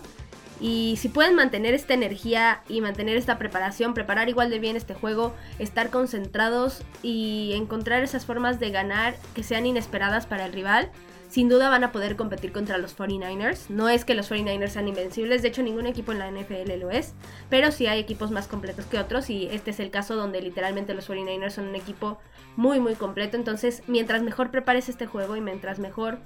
Y 0.61 0.97
si 0.99 1.09
pueden 1.09 1.35
mantener 1.35 1.75
esta 1.75 1.95
energía 1.95 2.63
y 2.69 2.81
mantener 2.81 3.17
esta 3.17 3.39
preparación, 3.39 3.95
preparar 3.95 4.29
igual 4.29 4.51
de 4.51 4.59
bien 4.59 4.77
este 4.77 4.95
juego, 4.95 5.35
estar 5.59 5.91
concentrados 5.91 6.83
y 7.03 7.53
encontrar 7.55 8.03
esas 8.03 8.27
formas 8.27 8.61
de 8.61 8.71
ganar 8.71 9.17
que 9.35 9.43
sean 9.43 9.65
inesperadas 9.65 10.27
para 10.27 10.45
el 10.45 10.53
rival, 10.53 10.91
sin 11.31 11.49
duda 11.49 11.71
van 11.71 11.85
a 11.85 11.93
poder 11.93 12.17
competir 12.17 12.53
contra 12.53 12.77
los 12.77 12.99
49ers. 12.99 13.69
No 13.69 13.89
es 13.89 14.05
que 14.05 14.15
los 14.15 14.31
49ers 14.31 14.69
sean 14.69 14.89
invencibles, 14.89 15.43
de 15.43 15.49
hecho 15.49 15.63
ningún 15.63 15.87
equipo 15.87 16.13
en 16.13 16.19
la 16.19 16.31
NFL 16.31 16.79
lo 16.79 16.91
es, 16.91 17.15
pero 17.49 17.71
sí 17.71 17.87
hay 17.87 18.01
equipos 18.01 18.31
más 18.33 18.49
completos 18.49 18.85
que 18.87 18.99
otros 18.99 19.31
y 19.31 19.47
este 19.47 19.71
es 19.71 19.81
el 19.81 19.91
caso 19.91 20.17
donde 20.17 20.43
literalmente 20.43 20.93
los 20.93 21.09
49ers 21.09 21.51
son 21.51 21.69
un 21.69 21.77
equipo 21.77 22.19
muy 22.57 22.81
muy 22.81 22.97
completo. 22.97 23.37
Entonces, 23.37 23.83
mientras 23.87 24.23
mejor 24.23 24.51
prepares 24.51 24.89
este 24.89 25.07
juego 25.07 25.37
y 25.37 25.41
mientras 25.41 25.79
mejor 25.79 26.19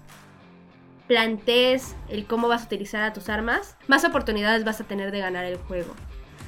plantees 1.06 1.94
el 2.08 2.26
cómo 2.26 2.48
vas 2.48 2.62
a 2.62 2.66
utilizar 2.66 3.02
a 3.02 3.12
tus 3.12 3.28
armas, 3.28 3.76
más 3.88 4.04
oportunidades 4.04 4.64
vas 4.64 4.80
a 4.80 4.84
tener 4.84 5.10
de 5.12 5.18
ganar 5.18 5.44
el 5.44 5.58
juego. 5.58 5.94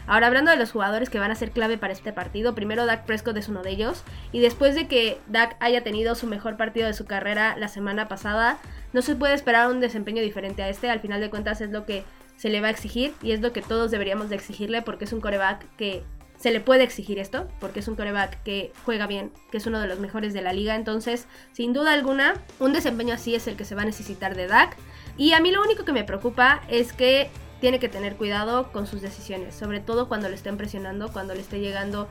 Ahora 0.06 0.28
hablando 0.28 0.50
de 0.50 0.56
los 0.56 0.70
jugadores 0.70 1.10
que 1.10 1.18
van 1.18 1.30
a 1.30 1.34
ser 1.34 1.50
clave 1.50 1.78
para 1.78 1.92
este 1.92 2.12
partido, 2.12 2.54
primero 2.54 2.86
Dak 2.86 3.04
Prescott 3.06 3.36
es 3.36 3.48
uno 3.48 3.62
de 3.62 3.70
ellos 3.70 4.04
y 4.32 4.40
después 4.40 4.74
de 4.74 4.86
que 4.86 5.18
Dak 5.26 5.56
haya 5.58 5.82
tenido 5.82 6.14
su 6.14 6.26
mejor 6.26 6.56
partido 6.56 6.86
de 6.86 6.94
su 6.94 7.06
carrera 7.06 7.56
la 7.56 7.68
semana 7.68 8.06
pasada, 8.06 8.58
no 8.92 9.02
se 9.02 9.16
puede 9.16 9.34
esperar 9.34 9.70
un 9.70 9.80
desempeño 9.80 10.22
diferente 10.22 10.62
a 10.62 10.68
este, 10.68 10.90
al 10.90 11.00
final 11.00 11.20
de 11.20 11.30
cuentas 11.30 11.60
es 11.60 11.70
lo 11.70 11.86
que 11.86 12.04
se 12.36 12.50
le 12.50 12.60
va 12.60 12.68
a 12.68 12.70
exigir 12.70 13.14
y 13.22 13.32
es 13.32 13.40
lo 13.40 13.52
que 13.52 13.62
todos 13.62 13.90
deberíamos 13.90 14.28
de 14.28 14.36
exigirle 14.36 14.82
porque 14.82 15.06
es 15.06 15.12
un 15.12 15.20
coreback 15.20 15.66
que 15.76 16.04
se 16.38 16.50
le 16.50 16.60
puede 16.60 16.84
exigir 16.84 17.18
esto, 17.18 17.48
porque 17.60 17.80
es 17.80 17.88
un 17.88 17.96
coreback 17.96 18.42
que 18.42 18.72
juega 18.84 19.06
bien, 19.06 19.32
que 19.50 19.56
es 19.56 19.66
uno 19.66 19.80
de 19.80 19.86
los 19.86 20.00
mejores 20.00 20.34
de 20.34 20.42
la 20.42 20.52
liga. 20.52 20.74
Entonces, 20.74 21.26
sin 21.52 21.72
duda 21.72 21.94
alguna, 21.94 22.34
un 22.60 22.72
desempeño 22.72 23.14
así 23.14 23.34
es 23.34 23.46
el 23.46 23.56
que 23.56 23.64
se 23.64 23.74
va 23.74 23.82
a 23.82 23.86
necesitar 23.86 24.36
de 24.36 24.46
Dak. 24.46 24.76
Y 25.16 25.32
a 25.32 25.40
mí 25.40 25.50
lo 25.50 25.62
único 25.62 25.84
que 25.84 25.92
me 25.92 26.04
preocupa 26.04 26.60
es 26.68 26.92
que 26.92 27.30
tiene 27.66 27.80
que 27.80 27.88
tener 27.88 28.14
cuidado 28.14 28.70
con 28.70 28.86
sus 28.86 29.02
decisiones, 29.02 29.52
sobre 29.52 29.80
todo 29.80 30.06
cuando 30.06 30.28
le 30.28 30.36
estén 30.36 30.56
presionando, 30.56 31.08
cuando 31.12 31.34
le 31.34 31.40
esté 31.40 31.58
llegando 31.58 32.08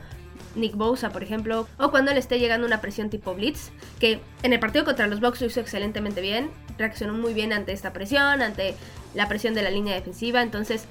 Nick 0.54 0.76
Bosa, 0.76 1.08
por 1.08 1.22
ejemplo, 1.22 1.66
o 1.78 1.90
cuando 1.90 2.12
le 2.12 2.18
esté 2.18 2.38
llegando 2.38 2.66
una 2.66 2.82
presión 2.82 3.08
tipo 3.08 3.34
Blitz, 3.34 3.70
que 3.98 4.20
en 4.42 4.52
el 4.52 4.60
partido 4.60 4.84
contra 4.84 5.06
los 5.06 5.18
Bucks 5.20 5.40
lo 5.40 5.46
hizo 5.46 5.60
excelentemente 5.60 6.20
bien, 6.20 6.50
reaccionó 6.76 7.14
muy 7.14 7.32
bien 7.32 7.54
ante 7.54 7.72
esta 7.72 7.94
presión, 7.94 8.42
ante 8.42 8.74
la 9.14 9.28
presión 9.28 9.54
de 9.54 9.62
la 9.62 9.70
línea 9.70 9.94
defensiva, 9.94 10.42
entonces 10.42 10.84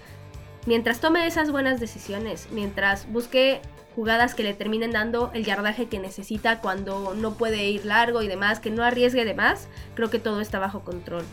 mientras 0.65 0.99
tome 0.99 1.27
esas 1.27 1.51
buenas 1.51 1.79
decisiones, 1.79 2.47
mientras 2.51 3.07
busque 3.11 3.61
jugadas 3.95 4.33
que 4.33 4.41
le 4.41 4.55
terminen 4.55 4.89
dando 4.89 5.29
el 5.35 5.45
yardaje 5.45 5.89
que 5.89 5.99
necesita 5.99 6.59
cuando 6.59 7.13
no 7.13 7.35
puede 7.35 7.65
ir 7.65 7.85
largo 7.85 8.23
y 8.23 8.27
demás, 8.27 8.59
que 8.59 8.71
no 8.71 8.83
arriesgue 8.83 9.25
de 9.25 9.35
más, 9.35 9.67
creo 9.93 10.09
que 10.09 10.17
todo 10.17 10.41
está 10.41 10.57
bajo 10.57 10.79
control. 10.79 11.23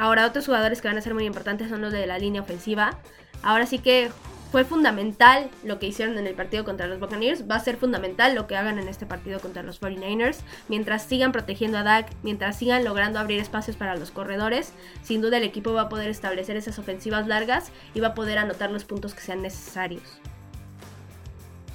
Ahora, 0.00 0.24
otros 0.24 0.46
jugadores 0.46 0.80
que 0.80 0.88
van 0.88 0.96
a 0.96 1.02
ser 1.02 1.12
muy 1.12 1.26
importantes 1.26 1.68
son 1.68 1.82
los 1.82 1.92
de 1.92 2.06
la 2.06 2.18
línea 2.18 2.40
ofensiva. 2.40 2.96
Ahora 3.42 3.66
sí 3.66 3.80
que 3.80 4.10
fue 4.50 4.64
fundamental 4.64 5.50
lo 5.62 5.78
que 5.78 5.88
hicieron 5.88 6.16
en 6.16 6.26
el 6.26 6.32
partido 6.32 6.64
contra 6.64 6.86
los 6.86 6.98
Buccaneers. 6.98 7.44
Va 7.46 7.56
a 7.56 7.60
ser 7.60 7.76
fundamental 7.76 8.34
lo 8.34 8.46
que 8.46 8.56
hagan 8.56 8.78
en 8.78 8.88
este 8.88 9.04
partido 9.04 9.40
contra 9.40 9.62
los 9.62 9.78
49ers. 9.78 10.38
Mientras 10.70 11.02
sigan 11.02 11.32
protegiendo 11.32 11.76
a 11.76 11.82
Dak, 11.82 12.12
mientras 12.22 12.56
sigan 12.56 12.82
logrando 12.82 13.18
abrir 13.18 13.40
espacios 13.40 13.76
para 13.76 13.94
los 13.94 14.10
corredores, 14.10 14.72
sin 15.02 15.20
duda 15.20 15.36
el 15.36 15.44
equipo 15.44 15.74
va 15.74 15.82
a 15.82 15.88
poder 15.90 16.08
establecer 16.08 16.56
esas 16.56 16.78
ofensivas 16.78 17.26
largas 17.26 17.70
y 17.92 18.00
va 18.00 18.08
a 18.08 18.14
poder 18.14 18.38
anotar 18.38 18.70
los 18.70 18.84
puntos 18.84 19.12
que 19.12 19.20
sean 19.20 19.42
necesarios. 19.42 20.18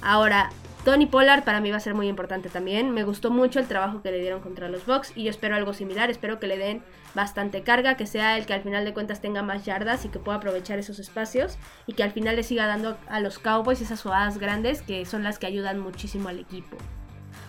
Ahora, 0.02 0.50
Tony 0.86 1.06
Pollard 1.06 1.42
para 1.42 1.60
mí 1.60 1.72
va 1.72 1.78
a 1.78 1.80
ser 1.80 1.96
muy 1.96 2.06
importante 2.06 2.48
también. 2.48 2.92
Me 2.92 3.02
gustó 3.02 3.32
mucho 3.32 3.58
el 3.58 3.66
trabajo 3.66 4.02
que 4.02 4.12
le 4.12 4.20
dieron 4.20 4.40
contra 4.40 4.68
los 4.68 4.86
Bucks 4.86 5.10
y 5.16 5.24
yo 5.24 5.30
espero 5.30 5.56
algo 5.56 5.72
similar. 5.72 6.10
Espero 6.10 6.38
que 6.38 6.46
le 6.46 6.56
den 6.56 6.80
bastante 7.12 7.62
carga, 7.62 7.96
que 7.96 8.06
sea 8.06 8.38
el 8.38 8.46
que 8.46 8.54
al 8.54 8.62
final 8.62 8.84
de 8.84 8.94
cuentas 8.94 9.20
tenga 9.20 9.42
más 9.42 9.64
yardas 9.64 10.04
y 10.04 10.10
que 10.10 10.20
pueda 10.20 10.38
aprovechar 10.38 10.78
esos 10.78 11.00
espacios 11.00 11.58
y 11.88 11.94
que 11.94 12.04
al 12.04 12.12
final 12.12 12.36
le 12.36 12.44
siga 12.44 12.68
dando 12.68 12.96
a 13.08 13.18
los 13.18 13.40
Cowboys 13.40 13.80
esas 13.80 14.00
jugadas 14.00 14.38
grandes 14.38 14.80
que 14.80 15.04
son 15.06 15.24
las 15.24 15.40
que 15.40 15.48
ayudan 15.48 15.80
muchísimo 15.80 16.28
al 16.28 16.38
equipo. 16.38 16.76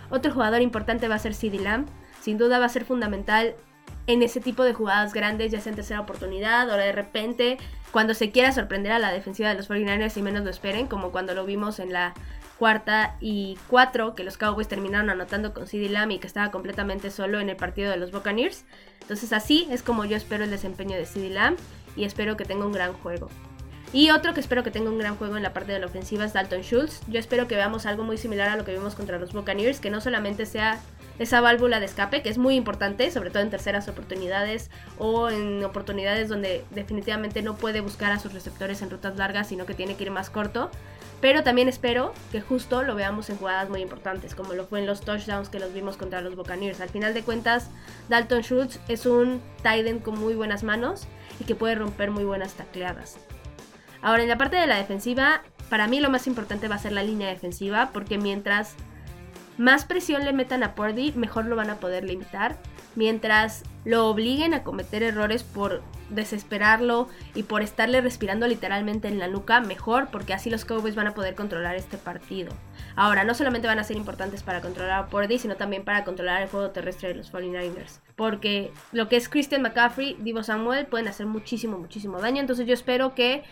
Otro 0.09 0.33
jugador 0.33 0.63
importante 0.63 1.07
va 1.07 1.13
a 1.13 1.19
ser 1.19 1.35
CD 1.35 1.59
Lamb. 1.59 1.85
Sin 2.19 2.39
duda 2.39 2.57
va 2.57 2.65
a 2.65 2.69
ser 2.69 2.85
fundamental 2.85 3.53
en 4.07 4.23
ese 4.23 4.41
tipo 4.41 4.63
de 4.63 4.73
jugadas 4.73 5.13
grandes, 5.13 5.51
ya 5.51 5.61
sea 5.61 5.69
en 5.69 5.75
tercera 5.75 5.99
oportunidad 5.99 6.67
o 6.71 6.73
de 6.75 6.91
repente 6.91 7.59
cuando 7.91 8.15
se 8.15 8.31
quiera 8.31 8.51
sorprender 8.51 8.93
a 8.93 8.99
la 8.99 9.11
defensiva 9.11 9.49
de 9.49 9.55
los 9.55 9.69
49ers 9.69 10.17
y 10.17 10.23
menos 10.23 10.43
lo 10.43 10.49
esperen, 10.49 10.87
como 10.87 11.11
cuando 11.11 11.35
lo 11.35 11.45
vimos 11.45 11.77
en 11.77 11.93
la 11.93 12.15
cuarta 12.57 13.15
y 13.19 13.57
cuatro 13.67 14.15
que 14.15 14.23
los 14.23 14.37
Cowboys 14.37 14.67
terminaron 14.67 15.09
anotando 15.09 15.53
con 15.53 15.67
CD 15.67 15.89
Lamb 15.89 16.11
y 16.11 16.19
que 16.19 16.27
estaba 16.27 16.51
completamente 16.51 17.11
solo 17.11 17.39
en 17.39 17.49
el 17.49 17.55
partido 17.55 17.91
de 17.91 17.97
los 17.97 18.11
Buccaneers. 18.11 18.65
Entonces 19.01 19.31
así 19.33 19.67
es 19.71 19.83
como 19.83 20.05
yo 20.05 20.17
espero 20.17 20.43
el 20.43 20.49
desempeño 20.49 20.97
de 20.97 21.05
CD 21.05 21.29
Lamb 21.29 21.57
y 21.95 22.03
espero 22.03 22.35
que 22.37 22.45
tenga 22.45 22.65
un 22.65 22.71
gran 22.71 22.93
juego. 22.93 23.29
Y 23.93 24.09
otro 24.09 24.33
que 24.33 24.41
espero 24.41 24.63
que 24.63 24.71
tenga 24.71 24.89
un 24.89 24.97
gran 24.97 25.15
juego 25.15 25.37
en 25.37 25.43
la 25.43 25.53
parte 25.53 25.71
de 25.71 25.79
la 25.79 25.85
ofensiva 25.85 26.25
es 26.25 26.33
Dalton 26.33 26.61
Schultz. 26.61 27.01
Yo 27.07 27.19
espero 27.19 27.47
que 27.47 27.55
veamos 27.55 27.85
algo 27.85 28.03
muy 28.03 28.17
similar 28.17 28.49
a 28.49 28.57
lo 28.57 28.65
que 28.65 28.73
vimos 28.73 28.95
contra 28.95 29.17
los 29.17 29.31
Buccaneers, 29.31 29.79
que 29.79 29.89
no 29.89 30.01
solamente 30.01 30.45
sea 30.45 30.81
esa 31.19 31.41
válvula 31.41 31.79
de 31.79 31.85
escape, 31.85 32.21
que 32.21 32.29
es 32.29 32.37
muy 32.37 32.55
importante, 32.55 33.09
sobre 33.11 33.29
todo 33.29 33.43
en 33.43 33.49
terceras 33.49 33.87
oportunidades 33.87 34.69
o 34.97 35.29
en 35.29 35.63
oportunidades 35.63 36.29
donde 36.29 36.63
definitivamente 36.71 37.41
no 37.41 37.55
puede 37.55 37.81
buscar 37.81 38.11
a 38.11 38.19
sus 38.19 38.33
receptores 38.33 38.81
en 38.81 38.89
rutas 38.89 39.17
largas, 39.17 39.47
sino 39.47 39.65
que 39.65 39.73
tiene 39.73 39.95
que 39.95 40.03
ir 40.03 40.11
más 40.11 40.29
corto. 40.29 40.69
Pero 41.19 41.43
también 41.43 41.67
espero 41.67 42.13
que 42.31 42.41
justo 42.41 42.83
lo 42.83 42.93
veamos 42.93 43.29
en 43.31 43.37
jugadas 43.37 43.69
muy 43.69 43.81
importantes, 43.81 44.35
como 44.35 44.53
lo 44.53 44.65
fue 44.65 44.79
en 44.79 44.85
los 44.85 45.01
touchdowns 45.01 45.49
que 45.49 45.59
los 45.59 45.73
vimos 45.73 45.97
contra 45.97 46.21
los 46.21 46.35
Buccaneers. 46.35 46.79
Al 46.79 46.89
final 46.89 47.15
de 47.15 47.23
cuentas, 47.23 47.71
Dalton 48.07 48.41
Schultz 48.41 48.79
es 48.87 49.07
un 49.07 49.41
tight 49.63 49.87
end 49.87 50.03
con 50.03 50.19
muy 50.19 50.35
buenas 50.35 50.63
manos 50.63 51.07
y 51.39 51.45
que 51.45 51.55
puede 51.55 51.73
romper 51.73 52.11
muy 52.11 52.23
buenas 52.23 52.53
tacleadas. 52.53 53.17
Ahora, 54.03 54.21
en 54.21 54.29
la 54.29 54.37
parte 54.37 54.57
de 54.57 54.67
la 54.67 54.77
defensiva, 54.77 55.41
para 55.69 55.87
mí 55.87 55.99
lo 55.99 56.11
más 56.11 56.27
importante 56.27 56.67
va 56.67 56.75
a 56.75 56.79
ser 56.79 56.91
la 56.91 57.01
línea 57.01 57.29
defensiva, 57.29 57.89
porque 57.91 58.19
mientras 58.19 58.75
más 59.57 59.85
presión 59.85 60.23
le 60.23 60.33
metan 60.33 60.63
a 60.63 60.75
Purdy, 60.75 61.13
mejor 61.13 61.45
lo 61.45 61.55
van 61.55 61.69
a 61.69 61.75
poder 61.77 62.03
limitar. 62.03 62.55
Mientras 62.95 63.63
lo 63.85 64.07
obliguen 64.07 64.53
a 64.53 64.63
cometer 64.63 65.03
errores 65.03 65.43
por 65.43 65.83
desesperarlo 66.09 67.07
y 67.35 67.43
por 67.43 67.61
estarle 67.61 68.01
respirando 68.01 68.47
literalmente 68.47 69.07
en 69.07 69.19
la 69.19 69.27
nuca, 69.27 69.59
mejor, 69.61 70.07
porque 70.11 70.33
así 70.33 70.49
los 70.49 70.65
Cowboys 70.65 70.95
van 70.95 71.07
a 71.07 71.13
poder 71.13 71.35
controlar 71.35 71.75
este 71.75 71.97
partido. 71.97 72.53
Ahora, 72.95 73.23
no 73.23 73.33
solamente 73.33 73.67
van 73.67 73.79
a 73.79 73.83
ser 73.83 73.97
importantes 73.97 74.41
para 74.41 74.61
controlar 74.61 74.99
a 74.99 75.07
Purdy, 75.07 75.37
sino 75.37 75.55
también 75.55 75.83
para 75.83 76.03
controlar 76.03 76.41
el 76.41 76.49
juego 76.49 76.71
terrestre 76.71 77.09
de 77.09 77.15
los 77.15 77.31
49ers. 77.31 77.99
Porque 78.15 78.71
lo 78.91 79.09
que 79.09 79.17
es 79.17 79.29
Christian 79.29 79.61
McCaffrey, 79.61 80.17
Divo 80.19 80.43
Samuel, 80.43 80.87
pueden 80.87 81.07
hacer 81.07 81.25
muchísimo, 81.25 81.77
muchísimo 81.77 82.19
daño. 82.19 82.41
Entonces 82.41 82.65
yo 82.65 82.73
espero 82.73 83.13
que 83.13 83.43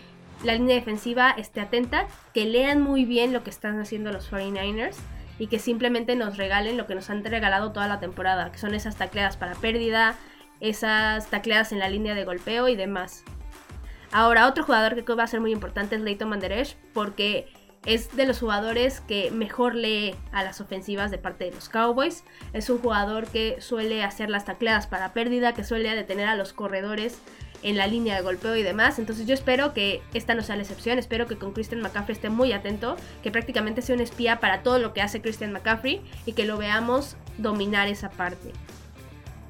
la 0.43 0.53
línea 0.53 0.75
defensiva 0.75 1.31
esté 1.31 1.61
atenta, 1.61 2.07
que 2.33 2.45
lean 2.45 2.81
muy 2.81 3.05
bien 3.05 3.31
lo 3.33 3.43
que 3.43 3.49
están 3.49 3.79
haciendo 3.79 4.11
los 4.11 4.31
49ers 4.31 4.95
y 5.39 5.47
que 5.47 5.59
simplemente 5.59 6.15
nos 6.15 6.37
regalen 6.37 6.77
lo 6.77 6.87
que 6.87 6.95
nos 6.95 7.09
han 7.09 7.23
regalado 7.23 7.71
toda 7.71 7.87
la 7.87 7.99
temporada, 7.99 8.51
que 8.51 8.57
son 8.57 8.73
esas 8.73 8.95
tacleadas 8.95 9.37
para 9.37 9.55
pérdida, 9.55 10.15
esas 10.59 11.29
tacleadas 11.29 11.71
en 11.71 11.79
la 11.79 11.89
línea 11.89 12.15
de 12.15 12.25
golpeo 12.25 12.67
y 12.67 12.75
demás. 12.75 13.23
Ahora, 14.11 14.47
otro 14.47 14.63
jugador 14.63 14.95
que 14.95 15.03
creo 15.03 15.17
va 15.17 15.23
a 15.23 15.27
ser 15.27 15.41
muy 15.41 15.51
importante 15.51 15.95
es 15.95 16.01
Leighton 16.01 16.29
Manderesh, 16.29 16.77
porque 16.93 17.51
es 17.85 18.15
de 18.15 18.25
los 18.25 18.39
jugadores 18.39 19.01
que 19.01 19.29
mejor 19.31 19.75
lee 19.75 20.15
a 20.31 20.43
las 20.43 20.61
ofensivas 20.61 21.11
de 21.11 21.17
parte 21.17 21.45
de 21.45 21.51
los 21.51 21.69
Cowboys. 21.69 22.23
Es 22.53 22.69
un 22.69 22.79
jugador 22.79 23.27
que 23.27 23.61
suele 23.61 24.03
hacer 24.03 24.29
las 24.29 24.45
tacleadas 24.45 24.87
para 24.87 25.13
pérdida, 25.13 25.53
que 25.53 25.63
suele 25.63 25.93
detener 25.95 26.27
a 26.27 26.35
los 26.35 26.53
corredores 26.53 27.19
en 27.65 27.77
la 27.77 27.87
línea 27.87 28.15
de 28.15 28.21
golpeo 28.21 28.55
y 28.55 28.61
demás. 28.61 28.99
Entonces 28.99 29.25
yo 29.25 29.33
espero 29.33 29.73
que 29.73 30.01
esta 30.13 30.35
no 30.35 30.43
sea 30.43 30.55
la 30.55 30.61
excepción. 30.61 30.99
Espero 30.99 31.25
que 31.25 31.35
con 31.35 31.51
Christian 31.51 31.81
McCaffrey 31.81 32.15
esté 32.15 32.29
muy 32.29 32.53
atento, 32.53 32.95
que 33.23 33.31
prácticamente 33.31 33.81
sea 33.81 33.95
un 33.95 34.01
espía 34.01 34.39
para 34.39 34.61
todo 34.61 34.77
lo 34.77 34.93
que 34.93 35.01
hace 35.01 35.19
Christian 35.19 35.51
McCaffrey 35.51 36.01
y 36.27 36.33
que 36.33 36.45
lo 36.45 36.57
veamos 36.57 37.17
dominar 37.39 37.87
esa 37.87 38.11
parte. 38.11 38.51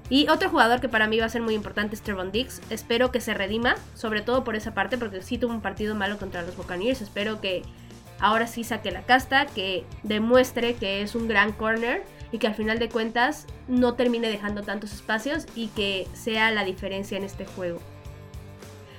Y 0.09 0.29
otro 0.29 0.49
jugador 0.49 0.79
que 0.79 0.87
para 0.87 1.07
mí 1.07 1.19
va 1.19 1.25
a 1.25 1.29
ser 1.29 1.41
muy 1.41 1.55
importante 1.55 1.95
es 1.95 2.01
Trevon 2.01 2.31
Dix. 2.31 2.61
Espero 2.69 3.11
que 3.11 3.19
se 3.19 3.33
redima, 3.33 3.75
sobre 3.95 4.21
todo 4.21 4.45
por 4.45 4.55
esa 4.55 4.73
parte, 4.73 4.97
porque 4.97 5.21
sí 5.21 5.37
tuvo 5.37 5.51
un 5.51 5.61
partido 5.61 5.93
malo 5.93 6.17
contra 6.17 6.41
los 6.41 6.55
Buccaneers. 6.55 7.01
Espero 7.01 7.41
que 7.41 7.63
ahora 8.19 8.47
sí 8.47 8.63
saque 8.63 8.91
la 8.91 9.01
casta, 9.01 9.45
que 9.45 9.83
demuestre 10.03 10.75
que 10.75 11.01
es 11.01 11.15
un 11.15 11.27
gran 11.27 11.51
corner 11.51 12.03
y 12.31 12.37
que 12.37 12.47
al 12.47 12.55
final 12.55 12.79
de 12.79 12.87
cuentas 12.87 13.45
no 13.67 13.95
termine 13.95 14.29
dejando 14.29 14.61
tantos 14.61 14.93
espacios 14.93 15.47
y 15.53 15.67
que 15.69 16.07
sea 16.13 16.51
la 16.51 16.63
diferencia 16.63 17.17
en 17.17 17.25
este 17.25 17.45
juego. 17.45 17.81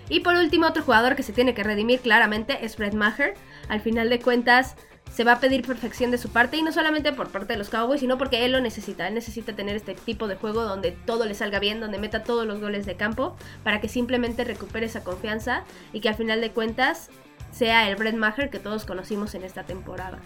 Y 0.08 0.20
por 0.20 0.34
último, 0.34 0.66
otro 0.66 0.82
jugador 0.82 1.16
que 1.16 1.22
se 1.22 1.32
tiene 1.32 1.54
que 1.54 1.64
redimir 1.64 2.00
claramente 2.00 2.64
es 2.64 2.76
Fred 2.76 2.94
Maher. 2.94 3.34
Al 3.68 3.80
final 3.80 4.08
de 4.08 4.20
cuentas, 4.20 4.76
se 5.12 5.25
va 5.25 5.32
a 5.32 5.40
pedir 5.40 5.66
perfección 5.66 6.10
de 6.10 6.18
su 6.18 6.28
parte 6.28 6.58
y 6.58 6.62
no 6.62 6.72
solamente 6.72 7.12
por 7.12 7.28
parte 7.28 7.54
de 7.54 7.58
los 7.58 7.70
Cowboys, 7.70 8.00
sino 8.00 8.18
porque 8.18 8.44
él 8.44 8.52
lo 8.52 8.60
necesita. 8.60 9.08
Él 9.08 9.14
necesita 9.14 9.54
tener 9.54 9.75
este 9.75 9.94
tipo 9.94 10.28
de 10.28 10.36
juego 10.36 10.62
donde 10.62 10.92
todo 10.92 11.25
le 11.25 11.34
salga 11.34 11.58
bien, 11.58 11.80
donde 11.80 11.98
meta 11.98 12.22
todos 12.22 12.46
los 12.46 12.60
goles 12.60 12.86
de 12.86 12.96
campo, 12.96 13.34
para 13.64 13.80
que 13.80 13.88
simplemente 13.88 14.44
recupere 14.44 14.86
esa 14.86 15.02
confianza 15.02 15.64
y 15.92 16.00
que 16.00 16.08
al 16.08 16.16
final 16.16 16.40
de 16.40 16.50
cuentas 16.50 17.10
sea 17.50 17.88
el 17.88 17.96
Fred 17.96 18.14
Maher 18.14 18.50
que 18.50 18.58
todos 18.58 18.84
conocimos 18.84 19.34
en 19.34 19.42
esta 19.42 19.62
temporada. 19.62 20.18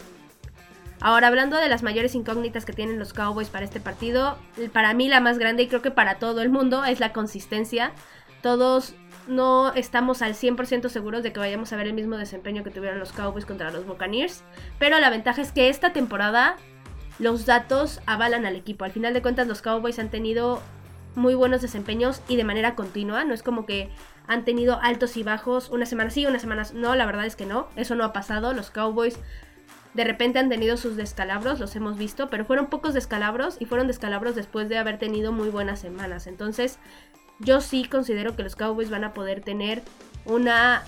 Ahora, 1.00 1.28
hablando 1.28 1.56
de 1.56 1.68
las 1.68 1.82
mayores 1.82 2.14
incógnitas 2.14 2.64
que 2.64 2.72
tienen 2.72 2.98
los 2.98 3.14
Cowboys 3.14 3.48
para 3.48 3.64
este 3.64 3.80
partido, 3.80 4.36
para 4.72 4.92
mí 4.92 5.08
la 5.08 5.20
más 5.20 5.38
grande 5.38 5.62
y 5.62 5.68
creo 5.68 5.80
que 5.80 5.90
para 5.90 6.16
todo 6.16 6.42
el 6.42 6.50
mundo 6.50 6.84
es 6.84 7.00
la 7.00 7.12
consistencia. 7.12 7.92
Todos 8.42 8.94
no 9.30 9.72
estamos 9.74 10.20
al 10.22 10.34
100% 10.34 10.88
seguros 10.88 11.22
de 11.22 11.32
que 11.32 11.40
vayamos 11.40 11.72
a 11.72 11.76
ver 11.76 11.86
el 11.86 11.94
mismo 11.94 12.16
desempeño 12.16 12.64
que 12.64 12.70
tuvieron 12.70 12.98
los 12.98 13.12
Cowboys 13.12 13.46
contra 13.46 13.70
los 13.70 13.86
Buccaneers, 13.86 14.42
pero 14.78 14.98
la 14.98 15.08
ventaja 15.08 15.40
es 15.40 15.52
que 15.52 15.68
esta 15.68 15.92
temporada 15.92 16.56
los 17.18 17.46
datos 17.46 18.00
avalan 18.06 18.46
al 18.46 18.56
equipo. 18.56 18.84
Al 18.84 18.92
final 18.92 19.14
de 19.14 19.22
cuentas 19.22 19.46
los 19.46 19.62
Cowboys 19.62 19.98
han 19.98 20.10
tenido 20.10 20.60
muy 21.14 21.34
buenos 21.34 21.62
desempeños 21.62 22.22
y 22.28 22.36
de 22.36 22.44
manera 22.44 22.74
continua, 22.74 23.24
no 23.24 23.34
es 23.34 23.42
como 23.42 23.66
que 23.66 23.90
han 24.26 24.44
tenido 24.44 24.80
altos 24.80 25.16
y 25.16 25.22
bajos 25.22 25.70
una 25.70 25.86
semana 25.86 26.10
sí, 26.10 26.26
una 26.26 26.38
semana 26.38 26.64
no, 26.74 26.94
la 26.94 27.06
verdad 27.06 27.26
es 27.26 27.36
que 27.36 27.46
no, 27.46 27.68
eso 27.76 27.94
no 27.94 28.04
ha 28.04 28.12
pasado, 28.12 28.52
los 28.52 28.70
Cowboys 28.70 29.18
de 29.94 30.04
repente 30.04 30.38
han 30.38 30.48
tenido 30.48 30.76
sus 30.76 30.96
descalabros, 30.96 31.58
los 31.58 31.74
hemos 31.74 31.98
visto, 31.98 32.30
pero 32.30 32.44
fueron 32.44 32.66
pocos 32.66 32.94
descalabros 32.94 33.56
y 33.58 33.64
fueron 33.64 33.88
descalabros 33.88 34.36
después 34.36 34.68
de 34.68 34.78
haber 34.78 34.98
tenido 34.98 35.32
muy 35.32 35.48
buenas 35.48 35.80
semanas. 35.80 36.28
Entonces, 36.28 36.78
yo 37.40 37.60
sí 37.60 37.84
considero 37.84 38.36
que 38.36 38.42
los 38.42 38.56
Cowboys 38.56 38.90
van 38.90 39.04
a 39.04 39.14
poder 39.14 39.40
tener 39.40 39.82
una 40.24 40.84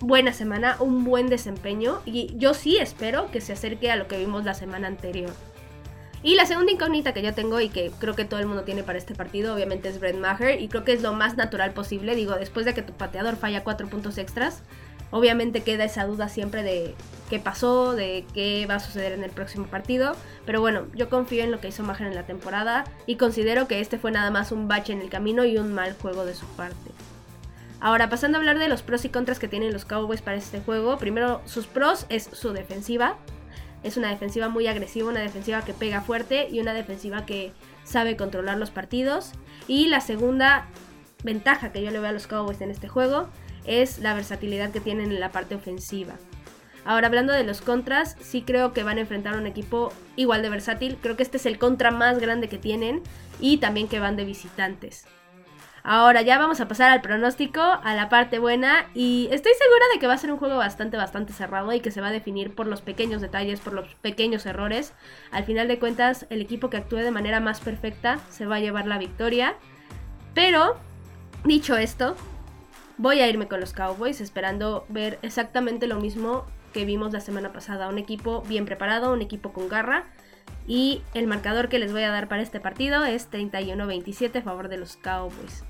buena 0.00 0.32
semana, 0.32 0.76
un 0.80 1.04
buen 1.04 1.28
desempeño 1.28 2.00
y 2.04 2.34
yo 2.36 2.54
sí 2.54 2.78
espero 2.78 3.30
que 3.30 3.40
se 3.40 3.52
acerque 3.52 3.90
a 3.90 3.96
lo 3.96 4.08
que 4.08 4.18
vimos 4.18 4.44
la 4.44 4.54
semana 4.54 4.88
anterior. 4.88 5.32
Y 6.24 6.36
la 6.36 6.46
segunda 6.46 6.70
incógnita 6.70 7.12
que 7.12 7.22
yo 7.22 7.34
tengo 7.34 7.60
y 7.60 7.68
que 7.68 7.90
creo 7.98 8.14
que 8.14 8.24
todo 8.24 8.38
el 8.38 8.46
mundo 8.46 8.62
tiene 8.62 8.84
para 8.84 8.96
este 8.96 9.14
partido, 9.14 9.54
obviamente 9.54 9.88
es 9.88 9.98
Brent 9.98 10.20
Maher 10.20 10.60
y 10.60 10.68
creo 10.68 10.84
que 10.84 10.92
es 10.92 11.02
lo 11.02 11.12
más 11.12 11.36
natural 11.36 11.72
posible. 11.72 12.14
Digo, 12.14 12.36
después 12.36 12.64
de 12.64 12.74
que 12.74 12.82
tu 12.82 12.92
pateador 12.92 13.34
falla 13.34 13.64
cuatro 13.64 13.88
puntos 13.88 14.18
extras, 14.18 14.62
obviamente 15.12 15.62
queda 15.62 15.84
esa 15.84 16.04
duda 16.06 16.28
siempre 16.28 16.64
de 16.64 16.96
qué 17.30 17.38
pasó, 17.38 17.94
de 17.94 18.26
qué 18.34 18.66
va 18.66 18.74
a 18.74 18.80
suceder 18.80 19.12
en 19.12 19.22
el 19.22 19.30
próximo 19.30 19.66
partido. 19.66 20.16
Pero 20.44 20.60
bueno, 20.60 20.86
yo 20.94 21.08
confío 21.08 21.44
en 21.44 21.52
lo 21.52 21.60
que 21.60 21.68
hizo 21.68 21.84
Maher 21.84 22.08
en 22.08 22.16
la 22.16 22.26
temporada 22.26 22.84
y 23.06 23.16
considero 23.16 23.68
que 23.68 23.80
este 23.80 23.98
fue 23.98 24.10
nada 24.10 24.30
más 24.30 24.50
un 24.50 24.66
bache 24.66 24.92
en 24.92 25.00
el 25.00 25.08
camino 25.08 25.44
y 25.44 25.56
un 25.56 25.72
mal 25.72 25.94
juego 25.94 26.26
de 26.26 26.34
su 26.34 26.46
parte. 26.46 26.90
Ahora, 27.80 28.08
pasando 28.08 28.38
a 28.38 28.40
hablar 28.40 28.58
de 28.58 28.68
los 28.68 28.82
pros 28.82 29.04
y 29.04 29.08
contras 29.08 29.38
que 29.38 29.48
tienen 29.48 29.72
los 29.72 29.84
Cowboys 29.84 30.22
para 30.22 30.36
este 30.36 30.60
juego, 30.60 30.98
primero 30.98 31.40
sus 31.44 31.66
pros 31.66 32.06
es 32.08 32.28
su 32.32 32.52
defensiva. 32.52 33.16
Es 33.82 33.96
una 33.96 34.08
defensiva 34.08 34.48
muy 34.48 34.66
agresiva, 34.66 35.08
una 35.08 35.20
defensiva 35.20 35.64
que 35.64 35.74
pega 35.74 36.00
fuerte 36.00 36.48
y 36.48 36.60
una 36.60 36.72
defensiva 36.72 37.26
que 37.26 37.52
sabe 37.82 38.16
controlar 38.16 38.58
los 38.58 38.70
partidos. 38.70 39.32
Y 39.66 39.88
la 39.88 40.00
segunda 40.00 40.68
ventaja 41.24 41.72
que 41.72 41.82
yo 41.82 41.90
le 41.90 41.98
veo 41.98 42.10
a 42.10 42.12
los 42.12 42.26
Cowboys 42.26 42.60
en 42.60 42.70
este 42.70 42.88
juego 42.88 43.28
es 43.64 43.98
la 43.98 44.14
versatilidad 44.14 44.70
que 44.70 44.80
tienen 44.80 45.12
en 45.12 45.20
la 45.20 45.32
parte 45.32 45.54
ofensiva. 45.54 46.14
Ahora, 46.84 47.06
hablando 47.06 47.32
de 47.32 47.44
los 47.44 47.60
contras, 47.60 48.16
sí 48.20 48.42
creo 48.42 48.72
que 48.72 48.82
van 48.82 48.98
a 48.98 49.02
enfrentar 49.02 49.34
a 49.34 49.38
un 49.38 49.46
equipo 49.46 49.92
igual 50.16 50.42
de 50.42 50.50
versátil. 50.50 50.98
Creo 51.00 51.16
que 51.16 51.22
este 51.22 51.36
es 51.36 51.46
el 51.46 51.58
contra 51.58 51.92
más 51.92 52.18
grande 52.18 52.48
que 52.48 52.58
tienen 52.58 53.02
y 53.40 53.58
también 53.58 53.86
que 53.86 54.00
van 54.00 54.16
de 54.16 54.24
visitantes. 54.24 55.06
Ahora 55.84 56.22
ya 56.22 56.38
vamos 56.38 56.60
a 56.60 56.68
pasar 56.68 56.90
al 56.90 57.00
pronóstico, 57.00 57.60
a 57.60 57.94
la 57.94 58.08
parte 58.08 58.38
buena 58.38 58.86
y 58.94 59.28
estoy 59.32 59.52
segura 59.52 59.84
de 59.92 59.98
que 59.98 60.06
va 60.06 60.14
a 60.14 60.18
ser 60.18 60.30
un 60.30 60.38
juego 60.38 60.56
bastante, 60.56 60.96
bastante 60.96 61.32
cerrado 61.32 61.72
y 61.72 61.80
que 61.80 61.90
se 61.90 62.00
va 62.00 62.08
a 62.08 62.12
definir 62.12 62.54
por 62.54 62.68
los 62.68 62.82
pequeños 62.82 63.20
detalles, 63.20 63.58
por 63.58 63.72
los 63.72 63.92
pequeños 63.96 64.46
errores. 64.46 64.92
Al 65.32 65.44
final 65.44 65.66
de 65.66 65.80
cuentas, 65.80 66.26
el 66.30 66.40
equipo 66.40 66.70
que 66.70 66.76
actúe 66.76 66.98
de 66.98 67.10
manera 67.10 67.40
más 67.40 67.60
perfecta 67.60 68.20
se 68.30 68.46
va 68.46 68.56
a 68.56 68.60
llevar 68.60 68.86
la 68.86 68.98
victoria. 68.98 69.56
Pero, 70.34 70.76
dicho 71.44 71.76
esto, 71.76 72.16
voy 72.98 73.20
a 73.20 73.28
irme 73.28 73.48
con 73.48 73.60
los 73.60 73.72
Cowboys 73.72 74.20
esperando 74.20 74.84
ver 74.88 75.18
exactamente 75.22 75.86
lo 75.86 76.00
mismo 76.00 76.46
que 76.72 76.84
vimos 76.84 77.12
la 77.12 77.20
semana 77.20 77.52
pasada. 77.52 77.88
Un 77.88 77.98
equipo 77.98 78.42
bien 78.42 78.64
preparado, 78.64 79.12
un 79.12 79.22
equipo 79.22 79.52
con 79.52 79.68
garra. 79.68 80.04
Y 80.66 81.02
el 81.14 81.26
marcador 81.26 81.68
que 81.68 81.78
les 81.78 81.92
voy 81.92 82.02
a 82.02 82.10
dar 82.10 82.28
para 82.28 82.42
este 82.42 82.60
partido 82.60 83.04
es 83.04 83.30
31-27 83.30 84.38
a 84.38 84.42
favor 84.42 84.68
de 84.68 84.76
los 84.76 84.96
Cowboys. 84.96 85.64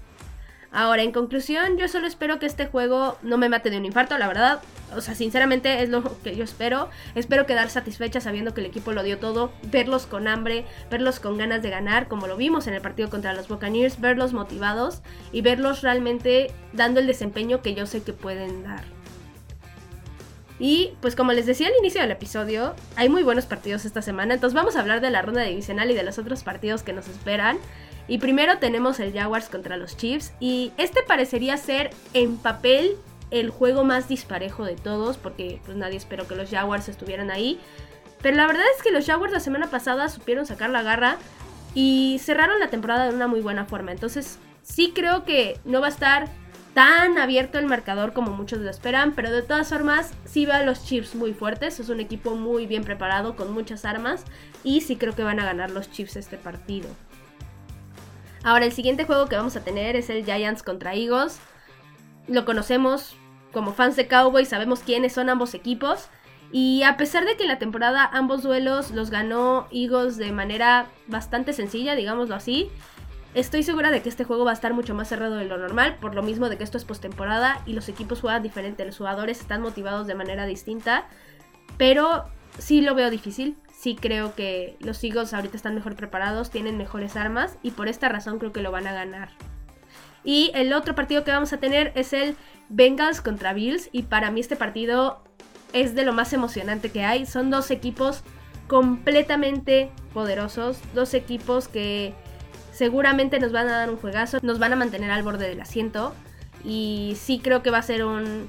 Ahora, 0.72 1.02
en 1.02 1.12
conclusión, 1.12 1.76
yo 1.76 1.86
solo 1.86 2.06
espero 2.06 2.38
que 2.38 2.46
este 2.46 2.66
juego 2.66 3.18
no 3.22 3.36
me 3.36 3.50
mate 3.50 3.68
de 3.68 3.76
un 3.76 3.84
infarto, 3.84 4.16
la 4.16 4.26
verdad. 4.26 4.62
O 4.96 5.02
sea, 5.02 5.14
sinceramente 5.14 5.82
es 5.82 5.90
lo 5.90 6.02
que 6.22 6.34
yo 6.34 6.44
espero. 6.44 6.88
Espero 7.14 7.44
quedar 7.44 7.68
satisfecha 7.68 8.22
sabiendo 8.22 8.54
que 8.54 8.62
el 8.62 8.68
equipo 8.68 8.92
lo 8.92 9.02
dio 9.02 9.18
todo, 9.18 9.52
verlos 9.70 10.06
con 10.06 10.28
hambre, 10.28 10.64
verlos 10.90 11.20
con 11.20 11.36
ganas 11.36 11.62
de 11.62 11.68
ganar, 11.68 12.08
como 12.08 12.26
lo 12.26 12.38
vimos 12.38 12.66
en 12.66 12.74
el 12.74 12.80
partido 12.80 13.10
contra 13.10 13.34
los 13.34 13.48
Buccaneers, 13.48 14.00
verlos 14.00 14.32
motivados 14.32 15.02
y 15.30 15.42
verlos 15.42 15.82
realmente 15.82 16.50
dando 16.72 17.00
el 17.00 17.06
desempeño 17.06 17.60
que 17.60 17.74
yo 17.74 17.84
sé 17.84 18.02
que 18.02 18.14
pueden 18.14 18.64
dar. 18.64 18.84
Y 20.58 20.92
pues 21.00 21.16
como 21.16 21.32
les 21.32 21.44
decía 21.44 21.66
al 21.66 21.74
inicio 21.80 22.00
del 22.00 22.12
episodio, 22.12 22.74
hay 22.96 23.08
muy 23.08 23.24
buenos 23.24 23.46
partidos 23.46 23.84
esta 23.84 24.00
semana, 24.00 24.34
entonces 24.34 24.54
vamos 24.54 24.76
a 24.76 24.80
hablar 24.80 25.00
de 25.00 25.10
la 25.10 25.20
ronda 25.20 25.42
divisional 25.42 25.90
y 25.90 25.94
de 25.94 26.04
los 26.04 26.18
otros 26.18 26.44
partidos 26.44 26.82
que 26.82 26.92
nos 26.92 27.08
esperan. 27.08 27.58
Y 28.08 28.18
primero 28.18 28.58
tenemos 28.58 29.00
el 29.00 29.12
Jaguars 29.12 29.48
contra 29.48 29.76
los 29.76 29.96
Chiefs 29.96 30.32
y 30.40 30.72
este 30.76 31.02
parecería 31.02 31.56
ser 31.56 31.90
en 32.14 32.36
papel 32.36 32.96
el 33.30 33.50
juego 33.50 33.84
más 33.84 34.08
disparejo 34.08 34.64
de 34.64 34.76
todos 34.76 35.16
porque 35.16 35.60
pues 35.64 35.76
nadie 35.76 35.96
esperó 35.96 36.26
que 36.26 36.34
los 36.34 36.50
Jaguars 36.50 36.88
estuvieran 36.88 37.30
ahí. 37.30 37.58
Pero 38.20 38.36
la 38.36 38.46
verdad 38.46 38.64
es 38.76 38.82
que 38.82 38.92
los 38.92 39.06
Jaguars 39.06 39.32
la 39.32 39.40
semana 39.40 39.68
pasada 39.68 40.08
supieron 40.08 40.46
sacar 40.46 40.70
la 40.70 40.82
garra 40.82 41.16
y 41.74 42.20
cerraron 42.22 42.60
la 42.60 42.68
temporada 42.68 43.08
de 43.08 43.14
una 43.14 43.26
muy 43.26 43.40
buena 43.40 43.64
forma. 43.64 43.92
Entonces 43.92 44.38
sí 44.62 44.92
creo 44.94 45.24
que 45.24 45.58
no 45.64 45.80
va 45.80 45.86
a 45.86 45.90
estar 45.90 46.28
tan 46.74 47.18
abierto 47.18 47.58
el 47.58 47.66
marcador 47.66 48.12
como 48.12 48.32
muchos 48.32 48.60
lo 48.60 48.70
esperan, 48.70 49.12
pero 49.12 49.30
de 49.30 49.42
todas 49.42 49.68
formas 49.68 50.12
sí 50.24 50.46
veo 50.46 50.56
a 50.56 50.62
los 50.62 50.84
Chiefs 50.84 51.14
muy 51.14 51.34
fuertes, 51.34 51.80
es 51.80 51.88
un 51.88 52.00
equipo 52.00 52.34
muy 52.34 52.66
bien 52.66 52.82
preparado 52.82 53.36
con 53.36 53.52
muchas 53.52 53.84
armas 53.84 54.24
y 54.64 54.80
sí 54.80 54.96
creo 54.96 55.14
que 55.14 55.22
van 55.22 55.40
a 55.40 55.44
ganar 55.44 55.70
los 55.70 55.90
Chiefs 55.90 56.16
este 56.16 56.38
partido. 56.38 56.88
Ahora 58.44 58.64
el 58.64 58.72
siguiente 58.72 59.04
juego 59.04 59.26
que 59.26 59.36
vamos 59.36 59.56
a 59.56 59.64
tener 59.64 59.96
es 59.96 60.10
el 60.10 60.24
Giants 60.24 60.62
contra 60.62 60.94
Eagles. 60.94 61.40
Lo 62.28 62.44
conocemos 62.44 63.16
como 63.52 63.72
fans 63.72 63.96
de 63.96 64.08
Cowboys, 64.08 64.48
sabemos 64.48 64.80
quiénes 64.80 65.12
son 65.12 65.28
ambos 65.28 65.54
equipos. 65.54 66.08
Y 66.50 66.82
a 66.82 66.96
pesar 66.96 67.24
de 67.24 67.36
que 67.36 67.44
en 67.44 67.48
la 67.48 67.58
temporada 67.58 68.04
ambos 68.12 68.42
duelos 68.42 68.90
los 68.90 69.10
ganó 69.10 69.68
Eagles 69.70 70.16
de 70.16 70.32
manera 70.32 70.86
bastante 71.06 71.52
sencilla, 71.52 71.94
digámoslo 71.94 72.34
así, 72.34 72.70
Estoy 73.34 73.62
segura 73.62 73.90
de 73.90 74.02
que 74.02 74.10
este 74.10 74.24
juego 74.24 74.44
va 74.44 74.50
a 74.50 74.54
estar 74.54 74.74
mucho 74.74 74.94
más 74.94 75.08
cerrado 75.08 75.36
de 75.36 75.46
lo 75.46 75.56
normal, 75.56 75.96
por 76.00 76.14
lo 76.14 76.22
mismo 76.22 76.50
de 76.50 76.58
que 76.58 76.64
esto 76.64 76.76
es 76.76 76.84
postemporada 76.84 77.62
y 77.64 77.72
los 77.72 77.88
equipos 77.88 78.20
juegan 78.20 78.42
diferente, 78.42 78.84
los 78.84 78.98
jugadores 78.98 79.40
están 79.40 79.62
motivados 79.62 80.06
de 80.06 80.14
manera 80.14 80.44
distinta, 80.44 81.06
pero 81.78 82.26
sí 82.58 82.82
lo 82.82 82.94
veo 82.94 83.08
difícil, 83.08 83.56
sí 83.82 83.96
creo 83.96 84.36
que 84.36 84.76
los 84.78 85.02
Eagles 85.02 85.34
ahorita 85.34 85.56
están 85.56 85.74
mejor 85.74 85.96
preparados, 85.96 86.50
tienen 86.50 86.78
mejores 86.78 87.16
armas 87.16 87.58
y 87.64 87.72
por 87.72 87.88
esta 87.88 88.08
razón 88.08 88.38
creo 88.38 88.52
que 88.52 88.62
lo 88.62 88.70
van 88.70 88.86
a 88.86 88.92
ganar. 88.92 89.30
Y 90.22 90.52
el 90.54 90.72
otro 90.72 90.94
partido 90.94 91.24
que 91.24 91.32
vamos 91.32 91.52
a 91.52 91.56
tener 91.56 91.90
es 91.96 92.12
el 92.12 92.36
Bengals 92.68 93.20
contra 93.20 93.52
Bills 93.52 93.88
y 93.90 94.02
para 94.02 94.30
mí 94.30 94.38
este 94.38 94.54
partido 94.54 95.24
es 95.72 95.96
de 95.96 96.04
lo 96.04 96.12
más 96.12 96.32
emocionante 96.32 96.90
que 96.90 97.02
hay, 97.02 97.26
son 97.26 97.50
dos 97.50 97.72
equipos 97.72 98.22
completamente 98.68 99.90
poderosos, 100.14 100.78
dos 100.94 101.12
equipos 101.12 101.66
que 101.66 102.14
seguramente 102.70 103.40
nos 103.40 103.50
van 103.50 103.66
a 103.66 103.78
dar 103.78 103.90
un 103.90 103.96
juegazo, 103.96 104.38
nos 104.42 104.60
van 104.60 104.74
a 104.74 104.76
mantener 104.76 105.10
al 105.10 105.24
borde 105.24 105.48
del 105.48 105.60
asiento 105.60 106.14
y 106.64 107.16
sí 107.18 107.40
creo 107.42 107.64
que 107.64 107.70
va 107.70 107.78
a 107.78 107.82
ser 107.82 108.04
un 108.04 108.48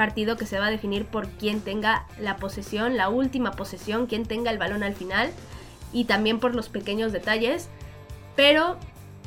partido 0.00 0.38
que 0.38 0.46
se 0.46 0.58
va 0.58 0.68
a 0.68 0.70
definir 0.70 1.04
por 1.04 1.28
quién 1.28 1.60
tenga 1.60 2.06
la 2.18 2.36
posesión, 2.38 2.96
la 2.96 3.10
última 3.10 3.50
posesión, 3.50 4.06
quién 4.06 4.24
tenga 4.24 4.50
el 4.50 4.56
balón 4.56 4.82
al 4.82 4.94
final 4.94 5.28
y 5.92 6.06
también 6.06 6.40
por 6.40 6.54
los 6.54 6.70
pequeños 6.70 7.12
detalles. 7.12 7.68
Pero 8.34 8.78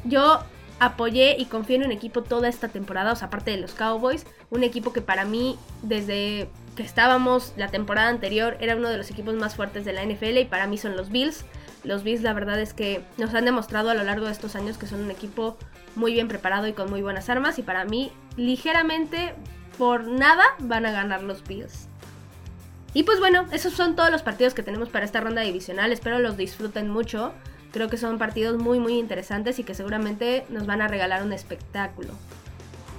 yo 0.04 0.40
apoyé 0.80 1.36
y 1.38 1.46
confío 1.46 1.76
en 1.76 1.84
un 1.84 1.92
equipo 1.92 2.24
toda 2.24 2.50
esta 2.50 2.70
temporada, 2.70 3.12
o 3.12 3.16
sea, 3.16 3.28
aparte 3.28 3.52
de 3.52 3.58
los 3.58 3.74
Cowboys, 3.74 4.26
un 4.50 4.64
equipo 4.64 4.94
que 4.94 5.02
para 5.02 5.26
mí 5.26 5.60
desde 5.84 6.50
que 6.76 6.82
estábamos 6.82 7.54
la 7.56 7.68
temporada 7.68 8.10
anterior 8.10 8.58
era 8.60 8.76
uno 8.76 8.90
de 8.90 8.98
los 8.98 9.12
equipos 9.12 9.36
más 9.36 9.56
fuertes 9.56 9.86
de 9.86 9.94
la 9.94 10.04
NFL 10.04 10.40
y 10.40 10.46
para 10.46 10.66
mí 10.66 10.80
son 10.80 10.98
los 10.98 11.12
Bills. 11.12 11.46
Los 11.84 12.02
Bills 12.02 12.24
la 12.24 12.34
verdad 12.34 12.60
es 12.60 12.74
que 12.74 13.04
nos 13.20 13.32
han 13.36 13.46
demostrado 13.46 13.92
a 13.92 13.94
lo 13.94 14.04
largo 14.04 14.26
de 14.26 14.32
estos 14.32 14.56
años 14.56 14.80
que 14.80 14.88
son 14.88 15.02
un 15.02 15.12
equipo 15.12 15.56
muy 15.96 16.14
bien 16.14 16.28
preparado 16.28 16.66
y 16.66 16.74
con 16.74 16.90
muy 16.90 17.04
buenas 17.04 17.30
armas 17.30 17.60
y 17.60 17.62
para 17.62 17.86
mí 17.86 18.12
ligeramente 18.38 19.36
por 19.78 20.08
nada 20.08 20.44
van 20.60 20.86
a 20.86 20.92
ganar 20.92 21.24
los 21.24 21.44
Bills. 21.44 21.88
Y 22.94 23.04
pues 23.04 23.20
bueno, 23.20 23.48
esos 23.52 23.74
son 23.74 23.96
todos 23.96 24.12
los 24.12 24.22
partidos 24.22 24.54
que 24.54 24.64
tenemos 24.64 24.90
para 24.90 25.06
esta 25.06 25.20
ronda 25.20 25.42
divisional, 25.42 25.92
espero 25.92 26.20
los 26.20 26.38
disfruten 26.38 26.90
mucho. 26.90 27.34
Creo 27.72 27.90
que 27.90 27.98
son 27.98 28.20
partidos 28.20 28.62
muy 28.62 28.80
muy 28.80 29.00
interesantes 29.00 29.58
y 29.58 29.64
que 29.64 29.74
seguramente 29.74 30.46
nos 30.50 30.68
van 30.68 30.82
a 30.82 30.88
regalar 30.88 31.24
un 31.24 31.34
espectáculo. 31.34 32.14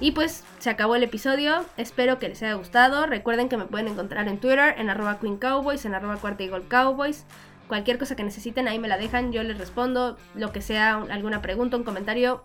Y 0.01 0.11
pues 0.11 0.43
se 0.59 0.69
acabó 0.69 0.95
el 0.95 1.03
episodio, 1.03 1.65
espero 1.77 2.19
que 2.19 2.27
les 2.27 2.43
haya 2.43 2.55
gustado. 2.55 3.05
Recuerden 3.05 3.47
que 3.47 3.55
me 3.55 3.65
pueden 3.65 3.87
encontrar 3.87 4.27
en 4.27 4.37
Twitter, 4.39 4.75
en 4.77 4.89
arroba 4.89 5.19
Queen 5.19 5.37
Cowboys, 5.37 5.85
en 5.85 5.95
arroba 5.95 6.17
Cuarta 6.17 6.43
Cowboys. 6.67 7.25
Cualquier 7.69 7.97
cosa 7.97 8.15
que 8.15 8.23
necesiten 8.23 8.67
ahí 8.67 8.77
me 8.77 8.89
la 8.89 8.97
dejan, 8.97 9.31
yo 9.31 9.41
les 9.43 9.57
respondo, 9.57 10.17
lo 10.35 10.51
que 10.51 10.61
sea, 10.61 10.97
alguna 11.09 11.41
pregunta, 11.41 11.77
un 11.77 11.83
comentario, 11.83 12.43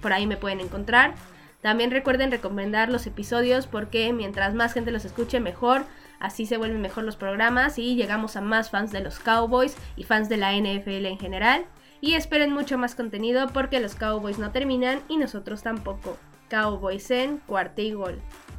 por 0.00 0.12
ahí 0.12 0.26
me 0.26 0.36
pueden 0.36 0.60
encontrar. 0.60 1.14
También 1.66 1.90
recuerden 1.90 2.30
recomendar 2.30 2.90
los 2.90 3.08
episodios 3.08 3.66
porque 3.66 4.12
mientras 4.12 4.54
más 4.54 4.72
gente 4.72 4.92
los 4.92 5.04
escuche 5.04 5.40
mejor, 5.40 5.82
así 6.20 6.46
se 6.46 6.58
vuelven 6.58 6.80
mejor 6.80 7.02
los 7.02 7.16
programas 7.16 7.76
y 7.80 7.96
llegamos 7.96 8.36
a 8.36 8.40
más 8.40 8.70
fans 8.70 8.92
de 8.92 9.00
los 9.00 9.18
Cowboys 9.18 9.76
y 9.96 10.04
fans 10.04 10.28
de 10.28 10.36
la 10.36 10.52
NFL 10.52 11.06
en 11.06 11.18
general. 11.18 11.64
Y 12.00 12.14
esperen 12.14 12.52
mucho 12.52 12.78
más 12.78 12.94
contenido 12.94 13.48
porque 13.48 13.80
los 13.80 13.96
Cowboys 13.96 14.38
no 14.38 14.52
terminan 14.52 15.00
y 15.08 15.16
nosotros 15.16 15.64
tampoco. 15.64 16.16
Cowboys 16.48 17.10
en 17.10 17.38
cuarta 17.38 17.82
y 17.82 17.94
gol. 17.94 18.22